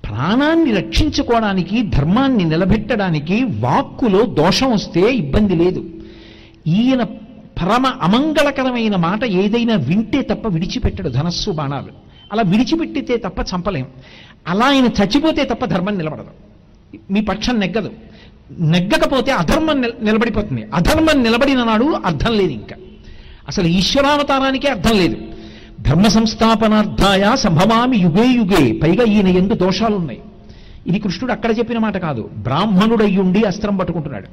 ప్రాణాన్ని 0.06 0.72
రక్షించుకోవడానికి 0.72 1.82
ధర్మాన్ని 1.82 2.44
నిలబెట్టడానికి 2.44 3.44
వాక్కులో 3.44 4.26
దోషం 4.26 4.72
వస్తే 4.72 5.00
ఇబ్బంది 5.00 5.54
లేదు. 5.54 5.84
ఈయన 6.66 7.04
పరమ 7.60 7.86
అమంగళకరమైన 7.86 8.96
మాట 8.96 9.24
ఏదైనా 9.24 9.74
వింటే 9.74 10.22
తప్ప 10.22 10.48
విడిచిపెట్టడు 10.48 11.08
ధనస్సు 11.08 11.50
బాణాలు. 11.50 12.08
అలా 12.32 12.42
విడిచిపెట్టితే 12.42 13.16
తప్ప 13.16 13.40
చంపలేం. 13.40 13.86
అలా 14.48 14.66
ఆయన 14.66 14.84
చచ్చిపోతే 14.84 15.44
తప్ప 15.44 15.64
ధర్మం 15.64 15.98
నిలబడదు. 15.98 16.26
మీ 17.10 17.20
పక్షం 17.20 17.58
నెగ్గదు. 17.58 17.90
నెగ్గకపోతే 18.58 19.32
అధర్మం 19.32 19.80
నిల- 19.80 20.04
నిలబడిపోతుంది. 20.04 20.66
అధర్మం 20.74 21.22
నిలబడిన 21.22 21.64
నాడు 21.64 21.84
అర్థం 21.84 22.32
లేదు 22.32 22.50
ఇంకా. 22.50 22.76
అసలు 23.48 23.66
ఈశ్వరావతారానికే 23.66 24.68
అర్థం 24.68 24.96
లేదు. 24.96 25.16
ధర్మ 25.80 26.08
సంస్థాపనార్థాయ 26.08 27.36
సంభవామి 27.36 27.96
యుగే 27.96 28.26
యుగే. 28.26 28.72
పైగా 28.72 29.04
ఈయన 29.04 29.28
ఎందు 29.28 29.54
దోషాలున్నాయి. 29.54 30.20
ఇది 30.86 30.98
కృష్ణుడు 30.98 31.32
అక్కడ 31.32 31.58
చెప్పిన 31.58 31.78
మాట 31.78 31.96
కాదు. 31.96 32.30
బ్రాహ్మణుడయ్యుండి 32.36 33.42
అస్త్రం 33.42 33.76
పట్టుకుంటున్నాడు. 33.76 34.26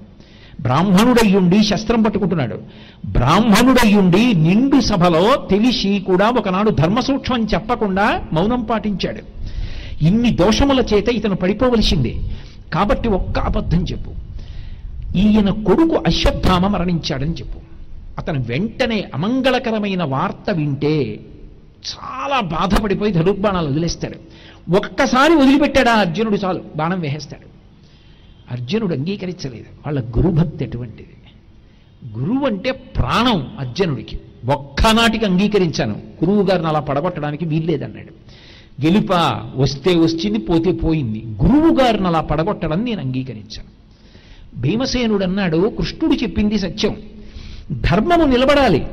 బ్రాహ్మణుడయ్యుండి 0.61 1.63
శస్త్రం 1.63 2.01
పట్టుకుంటున్నాడు. 2.01 2.59
బ్రాహ్మణుడయ్యుండి 3.05 4.33
నిండు 4.33 4.79
సభలో 4.79 5.47
తెలిసి 5.51 6.03
కూడా 6.07 6.29
ఒకనాడు 6.29 6.69
ధర్మసూక్ష్మం 6.69 7.43
చెప్పకుండా 7.53 8.21
మౌనం 8.33 8.63
పాటించాడు. 8.63 9.19
ఇన్ని 10.01 10.29
దోషముల 10.29 10.79
చేత 10.79 11.09
ఇతను 11.09 11.35
పడిపోవలసిందే. 11.35 12.15
కాబట్టి 12.73 13.09
ఒక్క 13.09 13.39
అబద్ధం 13.39 13.83
చెప్పు. 13.83 14.11
ఈయన 15.17 15.49
కొడుకు 15.49 16.03
అశ్వత్థామ 16.07 16.67
మరణించాడని 16.67 17.33
చెప్పు. 17.33 17.59
అతను 18.17 18.43
వెంటనే 18.47 19.05
అమంగళకరమైన 19.13 20.03
వార్త 20.03 20.49
వింటే 20.51 21.19
చాలా 21.95 22.39
బాధపడిపోయి 22.39 23.11
ధనుర్బాణాలు 23.11 23.67
వదిలేస్తాడు. 23.67 24.35
ఒక్కసారి 24.75 25.35
వదిలిపెట్టాడా 25.35 25.93
అర్జునుడు 25.93 26.35
చాలు 26.35 26.61
బాణం 26.75 26.99
వేసేస్తాడు. 26.99 27.54
అర్జునుడు 28.51 28.93
అంగీకరించలేదు. 28.93 29.65
వాళ్ళ 29.85 30.01
గురుభక్తి 30.01 30.65
ఎటువంటిది? 30.65 31.09
గురువు 32.19 32.45
అంటే 32.45 32.71
ప్రాణం 32.71 33.47
అర్జునుడికి. 33.59 34.19
ఒక్కనాటికి 34.45 35.25
అంగీకరించాను. 35.25 35.93
గురువు 35.93 36.43
గారిని 36.43 36.67
అలా 36.67 36.79
పడగొట్టడానికి 36.79 37.45
వీల్లేదన్నాడు. 37.45 38.25
గెలుప 38.85 39.11
వస్తే 39.55 39.95
వచ్చింది 39.95 40.39
పోతే 40.39 40.71
పోయింది. 40.71 41.25
గురువు 41.45 41.79
గారిని 41.79 42.07
అలా 42.07 42.21
పడగొట్టడం 42.21 42.83
నేను 42.83 43.01
అంగీకరించాను. 43.01 43.75
భీమసేనుడు 44.61 45.23
అన్నాడు 45.23 45.73
కృష్ణుడు 45.77 46.15
చెప్పింది 46.15 46.59
సత్యం. 46.59 46.95
ధర్మము 47.71 48.25
నిలబడాలి. 48.25 48.87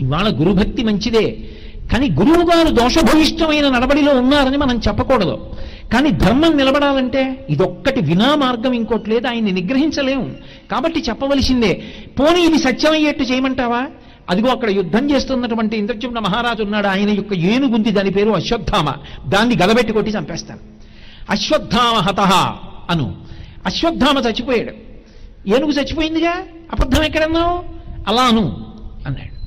ఇవాళ 0.00 0.40
గురుభక్తి 0.40 0.84
మంచిదే. 0.84 1.48
కానీ 1.92 2.10
గురువు 2.10 2.50
గారు 2.50 2.68
దోషభూయిష్టమైన 2.68 3.68
నడబడిలో 3.68 4.12
ఉన్నారని 4.12 4.56
మనం 4.56 4.80
చెప్పకూడదు. 4.88 5.56
కానీ 5.92 6.10
ధర్మం 6.10 6.56
నిలబడాలంటే 6.56 7.46
ఇదొక్కటి 7.50 8.00
వినా 8.00 8.34
మార్గం 8.34 8.72
ఇంకోటి 8.72 9.10
లేదు 9.10 9.26
ఆయన్ని 9.26 9.52
నిగ్రహించలేము. 9.52 10.30
కాబట్టి 10.70 11.00
చెప్పవలసిందే 11.00 11.82
పోనీ 12.20 12.44
ఇది 12.44 12.58
సత్యమయ్యేట్టు 12.58 13.22
చేయమంటావా? 13.22 13.86
అదిగో 14.30 14.48
అక్కడ 14.48 14.70
యుద్ధం 14.70 15.10
చేస్తున్నటువంటి 15.10 15.76
ఇంద్రజుమ్న 15.76 16.18
మహారాజు 16.18 16.62
ఉన్నాడు 16.62 16.86
ఆయన 16.86 17.10
యొక్క 17.10 17.34
ఏనుగుంది 17.34 17.90
దాని 17.90 18.10
పేరు 18.10 18.30
అశ్వత్థామ. 18.30 18.92
దాన్ని 19.30 19.56
గలబెట్టి 19.62 19.92
కొట్టి 19.92 20.10
చంపేస్తాను. 20.10 20.60
అశ్వత్థామ 21.30 21.94
హత 21.94 22.20
అను. 22.90 23.16
అశ్వత్థామ 23.66 24.18
చచ్చిపోయాడు. 24.18 24.72
ఏనుగు 25.56 25.70
చచ్చిపోయిందిగా? 25.70 26.32
అబద్ధం 26.72 27.02
ఎక్కడన్నావు? 27.02 27.64
అలా 28.08 28.22
అను 28.22 28.66
అన్నాడు. 29.06 29.37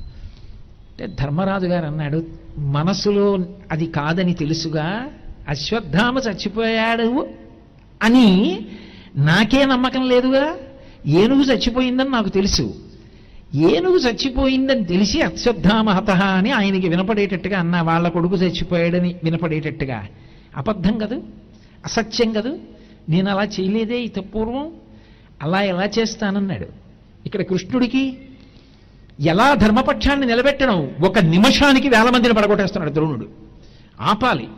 ధర్మరాజు 1.06 1.66
గారు 1.66 1.86
అన్నాడు 1.86 2.26
మనసులో 2.58 3.38
అది 3.70 3.86
కాదని 3.86 4.34
తెలుసుగా 4.34 5.08
అశ్వత్థామ 5.48 6.18
చచ్చిపోయాడు 6.18 7.28
అని 8.02 8.60
నాకే 9.16 9.66
నమ్మకం 9.66 10.08
లేదుగా. 10.08 10.56
ఏనుగు 11.06 11.42
చచ్చిపోయిందని 11.42 12.10
నాకు 12.10 12.28
తెలుసు. 12.28 12.74
ఏనుగు 13.54 13.96
చచ్చిపోయిందని 13.96 14.84
తెలిసి 14.84 15.22
అశ్వత్థామ 15.22 15.90
హత 15.90 16.10
అని 16.10 16.50
ఆయనకి 16.50 16.88
వినపడేటట్టుగా 16.88 17.58
అన్న 17.58 17.80
వాళ్ళ 17.80 18.08
కొడుకు 18.08 18.36
చచ్చిపోయాడని 18.36 19.16
వినపడేటట్టుగా. 19.24 20.06
అబద్ధం 20.56 20.98
కదూ? 20.98 21.16
అసత్యం 21.84 22.32
కదూ? 22.32 22.58
నేను 23.08 23.30
అలా 23.30 23.44
చేయలేదే 23.44 24.00
ఇత 24.00 24.18
పూర్వం? 24.18 24.72
అలా 25.42 25.62
ఎలా 25.62 25.88
చేస్తానన్నాడు. 25.98 26.66
ఇక్కడ 27.26 27.42
కృష్ణుడికి 27.42 28.18
ఎలా 29.22 29.54
ధర్మపక్షాన్ని 29.54 30.26
నిలబెట్టడం? 30.26 30.90
ఒక 31.04 31.18
నిమిషానికి 31.18 31.88
వేల 31.88 32.10
మందిని 32.10 32.34
పడగొట్టేస్తున్నాడు 32.34 32.92
ద్రోణుడు. 32.92 33.28
ఆపాలి. 34.00 34.48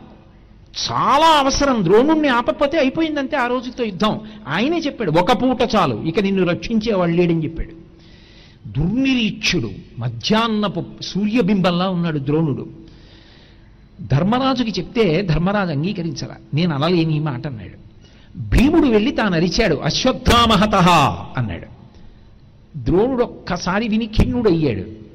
చాలా 0.91 1.27
అవసరం. 1.27 1.83
ద్రోణుణ్ణి 1.83 2.27
ఆపకపోతే 2.27 2.77
అయిపోయిందంతే 2.79 3.37
ఆ 3.37 3.47
రోజుతో 3.47 3.83
యుద్ధం. 3.83 4.19
ఆయనే 4.47 4.79
చెప్పాడు 4.79 5.11
ఒక 5.11 5.41
పూట 5.41 5.57
చాలు. 5.75 5.95
ఇక 5.95 6.19
నిన్ను 6.19 6.45
రక్షించేవాళ్ళు 6.45 7.17
లేడని 7.17 7.43
చెప్పాడు. 7.43 7.85
దుర్నిరీక్షుడు 8.67 9.71
మధ్యాహ్నపు 9.99 10.83
సూర్యబింబంలా 11.01 11.89
ఉన్నాడు 11.89 12.19
ద్రోణుడు. 12.19 12.69
ధర్మరాజుకి 14.01 14.81
చెప్తే 14.81 15.21
ధర్మరాజు 15.21 15.71
అంగీకరించరా. 15.71 16.35
నేను 16.53 16.75
అనలేని 16.75 17.19
మాట 17.19 17.47
అన్నాడు. 17.47 17.85
భీముడు 18.37 18.87
వెళ్ళి 18.87 19.11
తాను 19.11 19.35
అరిచాడు 19.35 19.75
అశ్వత్థామహత 19.75 20.75
అన్నాడు. 21.37 21.74
ద్రోణుడు 22.77 23.23
ఒక్కసారి 23.23 23.87
విని 23.87 24.05
ఖిన్నుడయ్యాడు. 24.05 25.05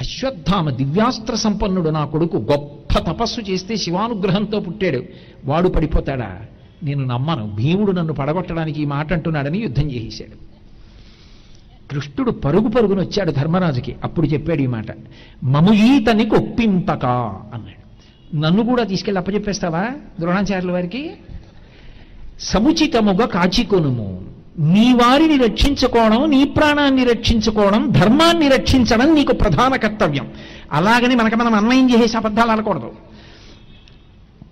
అశ్వత్థామ 0.00 0.70
దివ్యాస్త్ర 0.70 1.34
సంపన్నుడు 1.34 1.90
నా 1.90 2.04
కొడుకు. 2.04 2.36
గొప్ప 2.36 2.98
తపస్సు 2.98 3.40
చేస్తే 3.40 3.76
శివానుగ్రహంతో 3.76 4.60
పుట్టాడు. 4.60 5.04
వాడు 5.44 5.68
పడిపోతాడా? 5.68 6.40
నేను 6.82 7.04
నమ్మను. 7.04 7.52
భీముడు 7.54 7.92
నన్ను 7.92 8.12
పడగొట్టడానికి 8.12 8.82
ఈ 8.82 8.84
మాట 8.84 9.12
అంటున్నాడని 9.12 9.58
యుద్ధం 9.58 9.90
చేసేశాడు. 9.90 10.50
కృష్ణుడు 11.90 12.30
పరుగు 12.30 12.68
పరుగున 12.68 13.00
వచ్చాడు 13.00 13.30
ధర్మరాజుకి. 13.30 13.96
అప్పుడు 14.04 14.26
చెప్పాడు 14.26 14.62
ఈ 14.62 14.66
మాట. 14.66 14.86
మము 15.44 15.72
ఈతనికి 15.72 16.34
ఒప్పింపక 16.34 17.06
అన్నాడు. 17.54 17.80
నన్ను 18.36 18.64
కూడా 18.64 18.84
తీసుకెళ్ళి 18.84 19.20
అప్పచెప్పేస్తావా 19.20 19.88
ద్రోణాచార్యుల 20.20 20.72
వారికి? 20.72 21.12
సముచితముగా 22.40 23.26
కాచికొనుము. 23.26 24.39
నీ 24.58 24.92
వారిని 24.92 25.36
రక్షించుకోవడం 25.36 26.30
నీ 26.30 26.44
ప్రాణాన్ని 26.44 27.04
రక్షించుకోవడం 27.04 27.88
ధర్మాన్ని 27.90 28.48
రక్షించడం 28.48 29.14
నీకు 29.14 29.34
ప్రధాన 29.34 29.76
కర్తవ్యం. 29.76 30.32
అలాగని 30.72 31.14
మనకు 31.14 31.36
మనం 31.36 31.54
అన్వయం 31.54 31.90
చేసే 31.90 32.16
అబద్ధాలు 32.16 32.50
అనకూడదు 32.50 32.92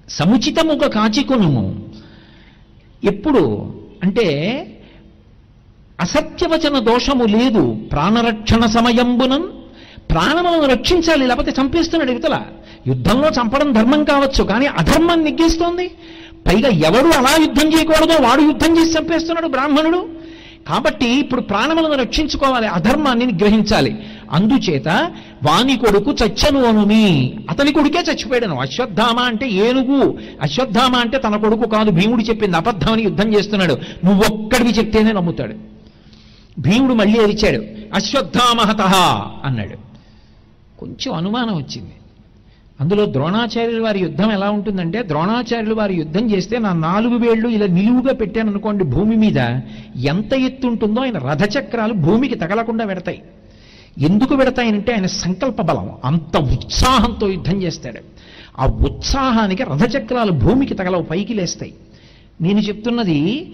సముచితముగా 0.09 0.89
కాచికును 0.89 1.85
ఎప్పుడు? 3.05 3.73
అంటే 4.03 4.25
అసత్యవచన 6.01 6.79
దోషము 6.79 7.25
లేదు. 7.25 7.75
ప్రాణరక్షణ 7.93 8.67
సమయంబునం. 8.67 9.49
ప్రాణములను 10.11 10.67
రక్షించాలి 10.67 11.27
లేకపోతే 11.27 11.55
చంపేస్తున్నాడు 11.61 12.11
ఇవతల. 12.11 12.43
యుద్ధంలో 12.87 13.29
చంపడం 13.29 13.73
ధర్మం 13.73 14.05
కావచ్చు 14.05 14.45
కానీ 14.45 14.67
అధర్మం 14.67 15.25
నెగ్గేస్తోంది. 15.25 15.91
పైగా 16.47 16.69
ఎవడు 16.69 17.09
అలా 17.09 17.37
యుద్ధం 17.41 17.69
చేయకూడదో 17.69 18.29
వాడు 18.29 18.41
యుద్ధం 18.41 18.79
చేసి 18.79 18.99
చంపేస్తున్నాడు 18.99 19.47
బ్రాహ్మణుడు. 19.47 20.09
కాబట్టి 20.69 21.07
ఇప్పుడు 21.07 21.41
ప్రాణములను 21.41 21.95
రక్షించుకోవాలి 21.95 22.67
అధర్మాన్ని 22.67 23.27
నిగ్రహించాలి. 23.27 23.99
అందుచేత 24.33 24.89
వాని 25.43 25.77
కొడుకు 25.77 26.11
చచ్చను 26.11 26.65
అనుమి. 26.65 27.35
అతని 27.51 27.73
కొడుకే 27.73 27.99
చచ్చిపోయాడను. 27.99 28.61
అశ్వత్థామ 28.61 29.19
అంటే 29.19 29.51
ఏనుగు. 29.51 30.19
అశ్వత్థామ 30.43 30.97
అంటే 30.97 31.19
తన 31.19 31.37
కొడుకు 31.37 31.69
కాదు. 31.69 31.91
భీముడు 31.91 32.23
చెప్పింది 32.23 32.57
అబద్ధమని 32.57 33.03
యుద్ధం 33.03 33.35
చేస్తున్నాడు. 33.35 33.79
నువ్వొక్కడివి 34.05 34.71
చెప్తేనే 34.71 35.13
నమ్ముతాడు. 35.13 35.55
భీముడు 36.59 36.95
మళ్ళీ 36.95 37.21
అరిచాడు. 37.21 37.65
అశ్వత్థామహత 37.95 38.81
అన్నాడు. 39.45 39.89
కొంచెం 40.81 41.15
అనుమానం 41.15 41.57
వచ్చింది. 41.57 41.93
అందులో 42.81 43.13
ద్రోణాచార్యుల 43.13 43.83
వారి 43.83 44.01
యుద్ధం 44.01 44.33
ఎలా 44.33 44.51
ఉంటుందంటే 44.51 45.03
ద్రోణాచార్యులు 45.03 45.75
వారి 45.75 45.95
యుద్ధం 45.95 46.31
చేస్తే 46.31 46.59
నా 46.59 46.73
నాలుగు 46.73 47.17
వేళ్ళు 47.17 47.49
ఇలా 47.49 47.67
నిలువుగా 47.67 48.13
పెట్టాను 48.13 48.51
అనుకోండి 48.51 48.85
భూమి 48.85 49.17
మీద 49.17 49.39
ఎంత 49.97 50.33
ఎత్తు 50.35 50.67
ఉంటుందో 50.67 51.01
ఆయన 51.01 51.19
రథచక్రాలు 51.19 51.93
భూమికి 51.93 52.35
తగలకుండా 52.35 52.85
పెడతాయి. 52.85 53.23
ఎందుకు 53.99 54.37
పెడతాయనంటే 54.37 54.93
ఆయన 54.93 55.07
సంకల్ప 55.07 55.63
బలం 55.63 55.91
అంత 56.05 56.37
ఉత్సాహంతో 56.37 57.29
యుద్ధం 57.29 57.63
చేస్తాడు. 57.63 58.01
ఆ 58.59 58.67
ఉత్సాహానికి 58.67 59.63
రథచక్రాలు 59.63 60.33
భూమికి 60.33 60.75
తగలవు 60.75 61.03
పైకి 61.03 61.35
లేస్తాయి. 61.35 61.75
నేను 62.41 62.61
చెప్తున్నది 62.61 63.53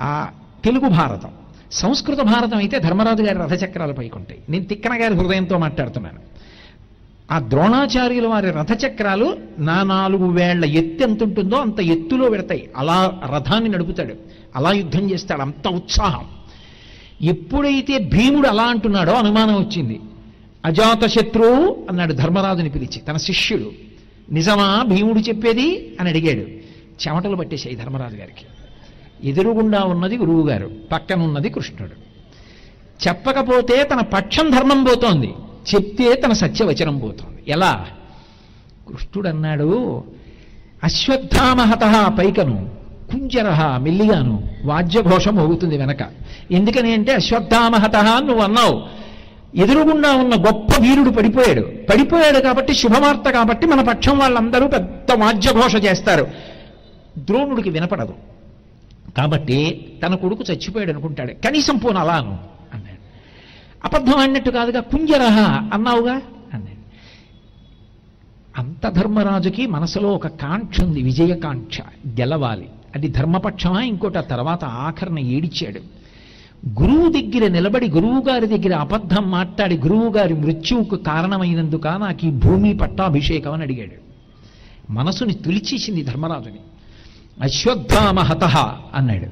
ఆ 0.00 0.28
తెలుగు 0.64 0.88
భారతం. 0.88 1.30
సంస్కృత 1.72 2.18
భారతం 2.18 2.58
అయితే 2.58 2.78
ధర్మరాజు 2.78 3.22
గారి 3.22 3.38
రథచక్రాలు 3.38 3.92
పైకి 3.92 4.16
ఉంటాయి 4.16 4.40
నేను 4.48 4.64
తిక్కన 4.64 5.02
గారి 5.02 5.14
హృదయంతో 5.14 5.58
మాట్లాడుతున్నాను. 5.58 6.33
ఆ 7.30 7.38
ద్రోణాచార్యుల 7.38 8.26
వారి 8.26 8.50
రథచక్రాలు 8.50 9.38
నా 9.58 9.82
నాలుగు 9.82 10.30
వేళ్ళ 10.30 10.64
ఎత్తు 10.64 11.02
ఎంత 11.02 11.22
ఉంటుందో 11.22 11.56
అంత 11.56 11.80
ఎత్తులో 11.80 12.30
పెడతాయి. 12.30 12.70
అలా 12.76 13.20
రథాన్ని 13.34 13.68
నడుపుతాడు. 13.68 14.14
అలా 14.56 14.72
యుద్ధం 14.72 15.10
చేస్తాడు. 15.10 15.40
అంత 15.40 15.68
ఉత్సాహం. 15.68 16.24
ఎప్పుడైతే 17.22 17.98
భీముడు 17.98 18.48
అలా 18.48 18.62
అంటున్నాడో 18.62 19.12
అనుమానం 19.12 19.54
వచ్చింది. 19.54 20.00
అజాత 20.64 21.06
శత్రువు 21.06 21.86
అన్నాడు 21.90 22.12
ధర్మరాజుని 22.12 22.70
పిలిచి. 22.70 22.98
తన 22.98 23.16
శిష్యుడు. 23.16 23.72
నిజమా 24.32 24.84
భీముడు 24.88 25.18
చెప్పేది? 25.18 25.96
అని 26.00 26.08
అడిగాడు. 26.08 26.48
చెమటలు 27.08 27.36
పట్టేశాయి 27.36 27.76
ధర్మరాజు 27.76 28.16
గారికి. 28.16 28.46
ఎదురుగుండా 29.28 29.82
ఉన్నది 29.82 30.16
గురువుగారు. 30.16 30.70
పక్కనున్నది 30.92 31.48
కృష్ణుడు. 31.48 31.92
చెప్పకపోతే 33.08 33.88
తన 33.92 34.00
పక్షం 34.00 34.50
ధర్మం 34.50 34.84
పోతోంది. 34.84 35.32
చెప్తే 35.74 36.14
తన 36.14 36.32
సత్యవచనం 36.32 36.98
పోతుంది. 36.98 37.42
ఎలా? 37.48 37.86
కృష్ణుడు 38.88 39.28
అన్నాడు 39.28 40.02
అశ్వత్థామహత 40.84 42.12
పైకను 42.18 42.70
కుంజరహ 43.10 43.76
మెల్లిగాను 43.76 44.48
వాద్యఘోషం 44.64 45.34
మోగుతుంది 45.34 45.78
వెనక. 45.78 45.98
ఎందుకని 46.50 46.92
అంటే 46.92 47.12
అశ్వత్థామహత 47.12 47.96
నువ్వు 47.96 48.42
అన్నావు. 48.42 49.04
ఎదురుగుండా 49.56 50.12
ఉన్న 50.12 50.34
గొప్ప 50.34 50.80
వీరుడు 50.80 51.10
పడిపోయాడు. 51.10 51.60
పడిపోయాడు 51.60 52.38
కాబట్టి 52.38 52.74
శుభవార్త 52.74 53.30
కాబట్టి 53.30 53.66
మన 53.66 53.80
పక్షం 53.80 54.18
వాళ్ళందరూ 54.18 54.68
పెద్ద 54.68 55.12
వాద్యఘోష 55.12 55.74
చేస్తారు. 55.74 56.26
ద్రోణుడికి 57.18 57.70
వినపడదు. 57.70 58.14
కాబట్టి 59.18 59.86
తన 60.06 60.14
కొడుకు 60.14 60.44
చచ్చిపోయాడు 60.50 60.90
అనుకుంటాడు. 60.90 61.32
కనీసం 61.32 61.76
పోను 61.76 61.98
అలాను. 61.98 62.53
అబద్ధం 63.84 64.18
అన్నట్టు 64.18 64.50
కాదుగా 64.50 64.80
కుంజరహ 64.80 65.68
అన్నావుగా? 65.72 66.14
అన్నాడు. 66.54 66.84
అంత 68.58 68.88
ధర్మరాజుకి 68.88 69.66
మనసులో 69.66 70.08
ఒక 70.08 70.26
కాంక్ష 70.26 70.80
ఉంది 70.80 71.02
విజయకాంక్ష. 71.02 71.80
గెలవాలి. 72.08 72.68
అది 72.94 73.08
ధర్మపక్షమా? 73.08 73.82
ఇంకోటి 73.82 74.18
ఆ 74.18 74.20
తర్వాత 74.20 74.64
ఆఖరణ 74.64 75.18
ఏడిచాడు. 75.18 75.80
గురువు 76.82 77.12
దగ్గర 77.12 77.48
నిలబడి 77.48 77.90
గురువు 77.90 78.22
గారి 78.28 78.46
దగ్గర 78.46 78.76
అబద్ధం 78.76 79.30
మాట్లాడి 79.30 79.78
గురువు 79.78 80.12
గారి 80.12 80.34
మృత్యువుకు 80.34 80.96
కారణమైనందుక 80.96 81.86
నాకు 81.86 82.26
ఈ 82.26 82.30
భూమి 82.30 82.76
పట్టాభిషేకం 82.76 83.52
అని 83.52 83.62
అడిగాడు. 83.62 84.04
మనసుని 84.92 85.34
తులిచేసింది 85.34 86.02
ధర్మరాజుని. 86.02 86.58
అశ్వత్థామహత 87.42 88.44
అన్నాడు. 88.94 89.26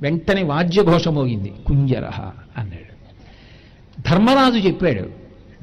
వెంటనే 0.00 0.42
వాద్యఘోషమోగింది 0.42 1.52
కుంజరహ 1.66 2.20
అన్నాడు. 2.58 2.87
ధర్మరాజు 4.06 4.58
చెప్పాడు 4.58 5.08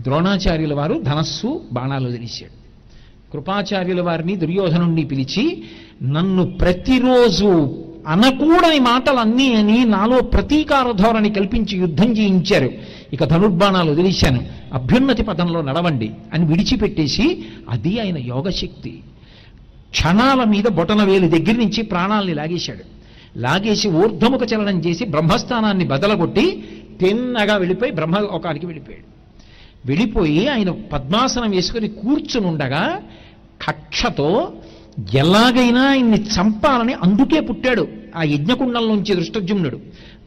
ద్రోణాచార్యుల 0.01 0.73
వారు 0.73 1.01
ధనస్సు 1.03 1.61
బాణాలు 1.73 2.11
తెలిసాడు 2.11 2.65
కృపాచార్యుల 3.31 4.01
వారిని 4.01 4.35
దుర్యోధనుణ్ణి 4.35 5.03
పిలిచి 5.03 5.63
నన్ను 6.03 6.45
ప్రతిరోజు 6.45 7.81
అనకూడని 8.07 8.79
మాటలన్నీ 8.79 9.53
అని 9.53 9.85
నాలో 9.85 10.21
ప్రతీకార 10.21 10.91
ధోరణి 10.91 11.29
కల్పించి 11.29 11.77
యుద్ధం 11.77 12.11
చేయించారు. 12.11 12.69
ఇక 13.13 13.23
ధనుర్బాణాలు 13.23 13.91
వదిలేశాను. 13.91 14.45
అభ్యున్నతి 14.73 15.23
పదంలో 15.23 15.61
నడవండి 15.61 16.11
అని 16.33 16.45
విడిచిపెట్టేసి 16.45 17.45
అది 17.69 17.99
ఆయన 17.99 18.17
యోగశక్తి. 18.17 18.99
క్షణాల 19.91 20.43
మీద 20.43 20.63
బొటన 20.63 21.03
వేలు 21.03 21.27
దగ్గర 21.27 21.51
నుంచి 21.51 21.83
ప్రాణాల్ని 21.83 22.33
లాగేశాడు. 22.33 22.95
లాగేసి 23.39 23.87
ఊర్ధముఖ 23.87 24.41
చలనం 24.53 24.79
చేసి 24.79 25.05
బ్రహ్మస్థానాన్ని 25.05 25.85
బదలగొట్టి 25.85 26.63
తిన్నగా 26.99 27.57
వెళ్ళిపోయి 27.57 27.91
బ్రహ్మలోకానికి 27.91 28.65
వెళ్ళిపోయాడు. 28.65 29.15
వెళ్ళిపోయి 29.87 30.47
ఆయన 30.47 30.71
పద్మాసనం 30.71 31.51
వేసుకుని 31.51 31.87
కూర్చునుండగా 31.87 33.01
కక్షతో 33.67 34.53
ఎలాగైనా 35.13 35.89
ఆయన్ని 35.89 36.17
చంపాలని 36.17 36.93
అందుకే 36.93 37.39
పుట్టాడు. 37.39 37.87
ఆ 38.15 38.23
యజ్ఞకుండంలోంచి 38.23 39.15
దృష్టజుమ్నుడు 39.15 39.79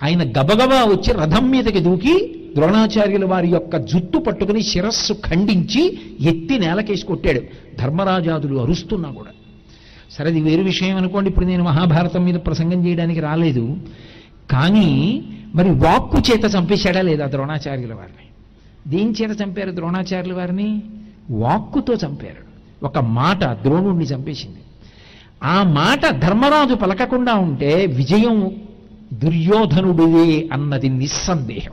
ఆయన 0.02 0.22
గబగబా 0.22 0.84
వచ్చి 0.84 1.12
రథం 1.12 1.50
మీదకి 1.50 1.80
దూకి 1.80 2.34
ద్రోణాచార్యుల 2.56 3.24
వారి 3.24 3.48
యొక్క 3.48 3.76
జుట్టు 3.76 4.18
పట్టుకుని 4.18 4.62
శిరస్సు 4.62 5.12
ఖండించి 5.12 5.98
ఎత్తి 6.20 6.58
నేలకేసి 6.58 7.06
కొట్టాడు. 7.06 7.40
ధర్మరాజాదులు 7.78 8.56
అరుస్తున్నా 8.56 9.10
కూడా. 9.10 9.30
సరే 10.10 10.26
అది 10.26 10.40
వేరు 10.40 10.62
విషయం 10.62 10.96
అనుకోండి. 10.96 11.30
ఇప్పుడు 11.30 11.46
నేను 11.46 11.64
మహాభారతం 11.64 12.24
మీద 12.24 12.34
ప్రసంగం 12.34 12.86
చేయడానికి 12.86 13.20
రాలేదు. 13.20 13.76
కానీ 14.50 15.22
మరి 15.54 15.70
వాక్కు 15.70 16.18
చేత 16.18 16.56
చంపేశాడా 16.56 17.02
లేదా 17.02 17.26
ద్రోణాచార్యుల 17.26 17.94
వారిని? 17.94 18.28
దేని 18.90 19.10
చేత 19.10 19.42
చంపారు 19.42 19.70
ద్రోణాచార్యుల 19.70 20.36
వారిని? 20.36 20.82
వాక్కుతో 21.30 21.94
చంపారు. 21.94 22.48
ఒక 22.86 22.98
మాట 22.98 23.44
ద్రోణుణ్ణి 23.44 24.04
చంపేసింది. 24.04 24.56
ఆ 25.44 25.62
మాట 25.62 26.10
ధర్మరాజు 26.10 26.74
పలకకుండా 26.74 27.34
ఉంటే 27.34 27.86
విజయం 27.86 28.52
దుర్యోధనుడిదే 29.12 30.48
అన్నది 30.52 30.88
నిస్సందేహం. 30.88 31.72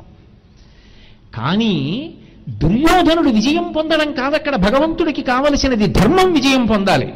కానీ 1.35 2.11
దుర్యోధనుడు 2.49 3.29
విజయం 3.29 3.73
పొందడం 3.75 4.11
కాదక్కడ 4.11 4.55
భగవంతుడికి 4.55 5.21
కావలసినది 5.21 5.87
ధర్మం 5.87 6.33
విజయం 6.33 6.65
పొందాలి. 6.65 7.13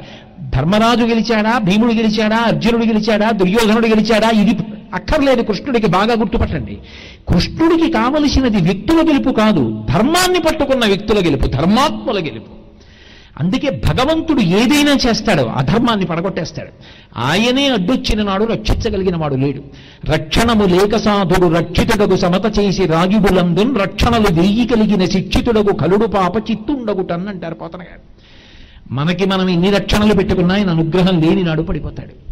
ధర్మరాజు 0.56 1.04
గెలిచాడా? 1.04 1.58
భీముడు 1.58 1.94
గెలిచాడా? 1.94 2.38
అర్జునుడు 2.38 2.86
గెలిచాడా? 2.86 3.32
దుర్యోధనుడు 3.32 3.88
గెలిచాడా? 3.88 4.30
ఇది 4.30 4.58
అక్కర్లేదు 4.94 5.42
కృష్ణుడికి 5.42 5.88
బాగా 5.88 6.14
గుర్తుపట్టండి. 6.14 6.78
కృష్ణుడికి 7.30 7.92
కావలసినది 7.92 8.58
వ్యక్తుల 8.58 9.10
గెలుపు 9.10 9.30
కాదు 9.30 9.86
ధర్మాన్ని 9.94 10.40
పట్టుకున్న 10.40 10.86
వ్యక్తుల 10.86 11.26
గెలుపు 11.26 11.48
ధర్మాత్ముల 11.48 12.20
గెలుపు. 12.20 12.60
అందుకే 13.40 13.70
భగవంతుడు 13.70 14.40
ఏదైనా 14.40 14.98
చేస్తాడు 15.08 15.42
అధర్మాన్ని 15.42 16.06
పడగొట్టేస్తాడు. 16.06 16.70
ఆయనే 17.18 17.68
అడ్డొచ్చిన 17.68 18.24
నాడు 18.24 18.46
రక్షించగలిగిన 18.46 19.18
వాడు 19.18 19.36
లేడు. 19.36 19.62
రక్షణము 20.12 20.66
లేక 20.66 20.98
సాధుడు 20.98 21.54
రక్షితుడగు 21.54 22.16
సమత 22.16 22.60
చేసి 22.60 22.86
రాగిబులందున్ 22.86 23.78
రక్షణలు 23.78 24.42
వెయ్యి 24.42 24.68
కలిగిన 24.68 25.06
శిక్షితుడగు 25.06 25.74
కలుడు 25.76 26.06
పాప 26.06 26.52
చిత్తుండగుటన్నంటారు 26.52 27.54
పోతన 27.54 27.80
గారు 27.80 28.02
మనకి 28.92 29.26
మనం 29.26 29.50
ఎన్ని 29.50 29.72
రక్షణలు 29.72 30.14
పెట్టుకున్నా 30.14 30.56
ఆయన 30.56 30.70
అనుగ్రహం 30.70 31.22
లేని 31.22 31.44
నాడు 31.44 31.62
పడిపోతాడు. 31.62 32.29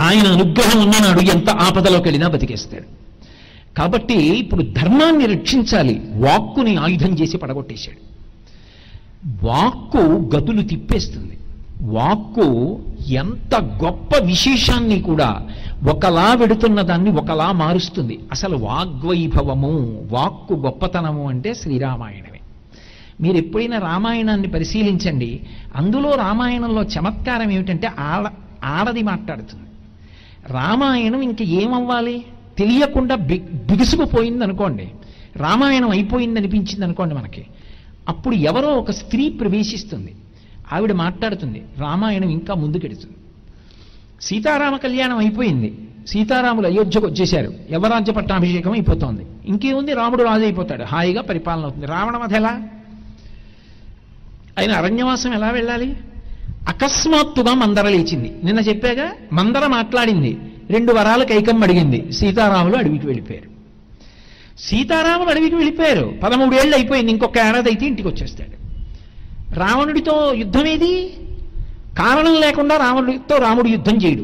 ఆయన 0.00 0.26
అనుగ్రహం 0.26 0.82
ఉన్ననాడు 0.82 1.20
ఎంత 1.20 1.50
ఆపదలోకి 1.50 2.04
వెళ్ళినా 2.04 2.28
బతికేస్తాడు. 2.28 3.00
కాబట్టి 3.78 4.14
ఇప్పుడు 4.14 4.62
ధర్మాన్ని 4.62 5.26
రక్షించాలి. 5.26 6.02
వాక్కుని 6.14 6.76
ఆయుధం 6.76 7.14
చేసి 7.14 7.36
పడగొట్టేశాడు. 7.36 8.10
వాక్కు 9.46 10.36
గతులు 10.36 10.62
తిప్పేస్తుంది. 10.62 11.38
వాక్కు 11.82 12.80
ఎంత 13.08 13.54
గొప్ప 13.84 14.16
విశేషాన్ని 14.22 15.00
కూడా 15.00 15.42
ఒకలా 15.90 16.34
వెడుతున్న 16.34 16.80
దాన్ని 16.80 17.10
ఒకలా 17.10 17.52
మారుస్తుంది. 17.52 18.18
అసలు 18.32 18.56
వాగ్వైభవము 18.56 20.08
వాక్కు 20.10 20.54
గొప్పతనము 20.54 21.28
అంటే 21.28 21.54
శ్రీరామాయణమే. 21.54 22.40
మీరు 23.20 23.36
ఎప్పుడైనా 23.36 23.78
రామాయణాన్ని 23.78 24.48
పరిశీలించండి. 24.48 25.40
అందులో 25.76 26.14
రామాయణంలో 26.14 26.82
చమత్కారం 26.82 27.50
ఏమిటంటే 27.50 27.86
ఆడ 27.86 28.32
ఆడది 28.64 29.02
మాట్లాడుతుంది. 29.02 29.69
రామాయణం 30.50 31.20
ఇంక 31.20 31.42
ఏమవ్వాలి? 31.42 32.24
తెలియకుండా 32.58 33.14
బి 33.14 33.38
బిగుసుకుపోయింది 33.38 34.44
అనుకోండి 34.44 34.90
రామాయణం 35.36 35.90
అయిపోయింది 35.90 36.38
అనిపించింది 36.38 36.84
అనుకోండి 36.84 37.14
మనకి. 37.14 37.46
అప్పుడు 38.08 38.34
ఎవరో 38.34 38.68
ఒక 38.68 38.90
స్త్రీ 38.90 39.28
ప్రవేశిస్తుంది. 39.28 40.16
ఆవిడ 40.72 40.92
మాట్లాడుతుంది 40.92 41.64
రామాయణం 41.78 42.28
ఇంకా 42.28 42.54
ముందుకెడుతుంది. 42.54 43.14
సీతారామ 44.20 44.76
కళ్యాణం 44.76 45.18
అయిపోయింది. 45.18 45.78
సీతారాములు 46.06 46.66
అయోధ్యకు 46.66 47.06
వచ్చేశారు. 47.06 47.54
యవరాజ్య 47.70 48.12
పట్టాభిషేకం 48.12 48.72
అయిపోతోంది. 48.72 49.26
ఇంకేముంది? 49.46 49.94
రాముడు 49.94 50.22
రాజు 50.22 50.42
అయిపోతాడు. 50.42 50.84
హాయిగా 50.84 51.22
పరిపాలన 51.22 51.62
అవుతుంది. 51.62 51.86
రావణవధ 51.86 52.34
ఎలా 52.34 52.62
ఆయన 54.58 54.72
అరణ్యవాసం 54.72 55.34
ఎలా 55.34 55.50
వెళ్ళాలి? 55.50 55.96
అకస్మాత్తుగా 56.68 57.54
మందర 57.54 57.88
లేచింది. 57.88 58.34
నిన్న 58.44 58.60
చెప్పాగా 58.60 59.12
మందర 59.32 59.66
మాట్లాడింది. 59.66 60.38
రెండు 60.70 60.92
వరాలు 60.92 61.24
కైకం 61.24 61.62
అడిగింది. 61.62 62.12
సీతారాములు 62.12 62.76
అడవికి 62.76 63.06
వెళ్ళిపోయారు. 63.06 63.50
సీతారాములు 64.60 65.28
అడవికి 65.28 65.54
వెళ్ళిపోయారు. 65.54 66.14
పదమూడేళ్ళు 66.22 66.76
అయిపోయింది. 66.76 67.12
ఇంకొక 67.12 67.38
ఏడాది 67.38 67.68
అయితే 67.68 67.86
ఇంటికి 67.86 68.08
వచ్చేస్తాడు. 68.08 68.60
రావణుడితో 69.54 70.34
యుద్ధం 70.34 70.66
ఏది? 70.66 71.16
కారణం 71.98 72.34
లేకుండా 72.34 72.76
రావణుడితో 72.76 73.36
రాముడు 73.36 73.68
యుద్ధం 73.68 73.96
చేయడు. 73.96 74.22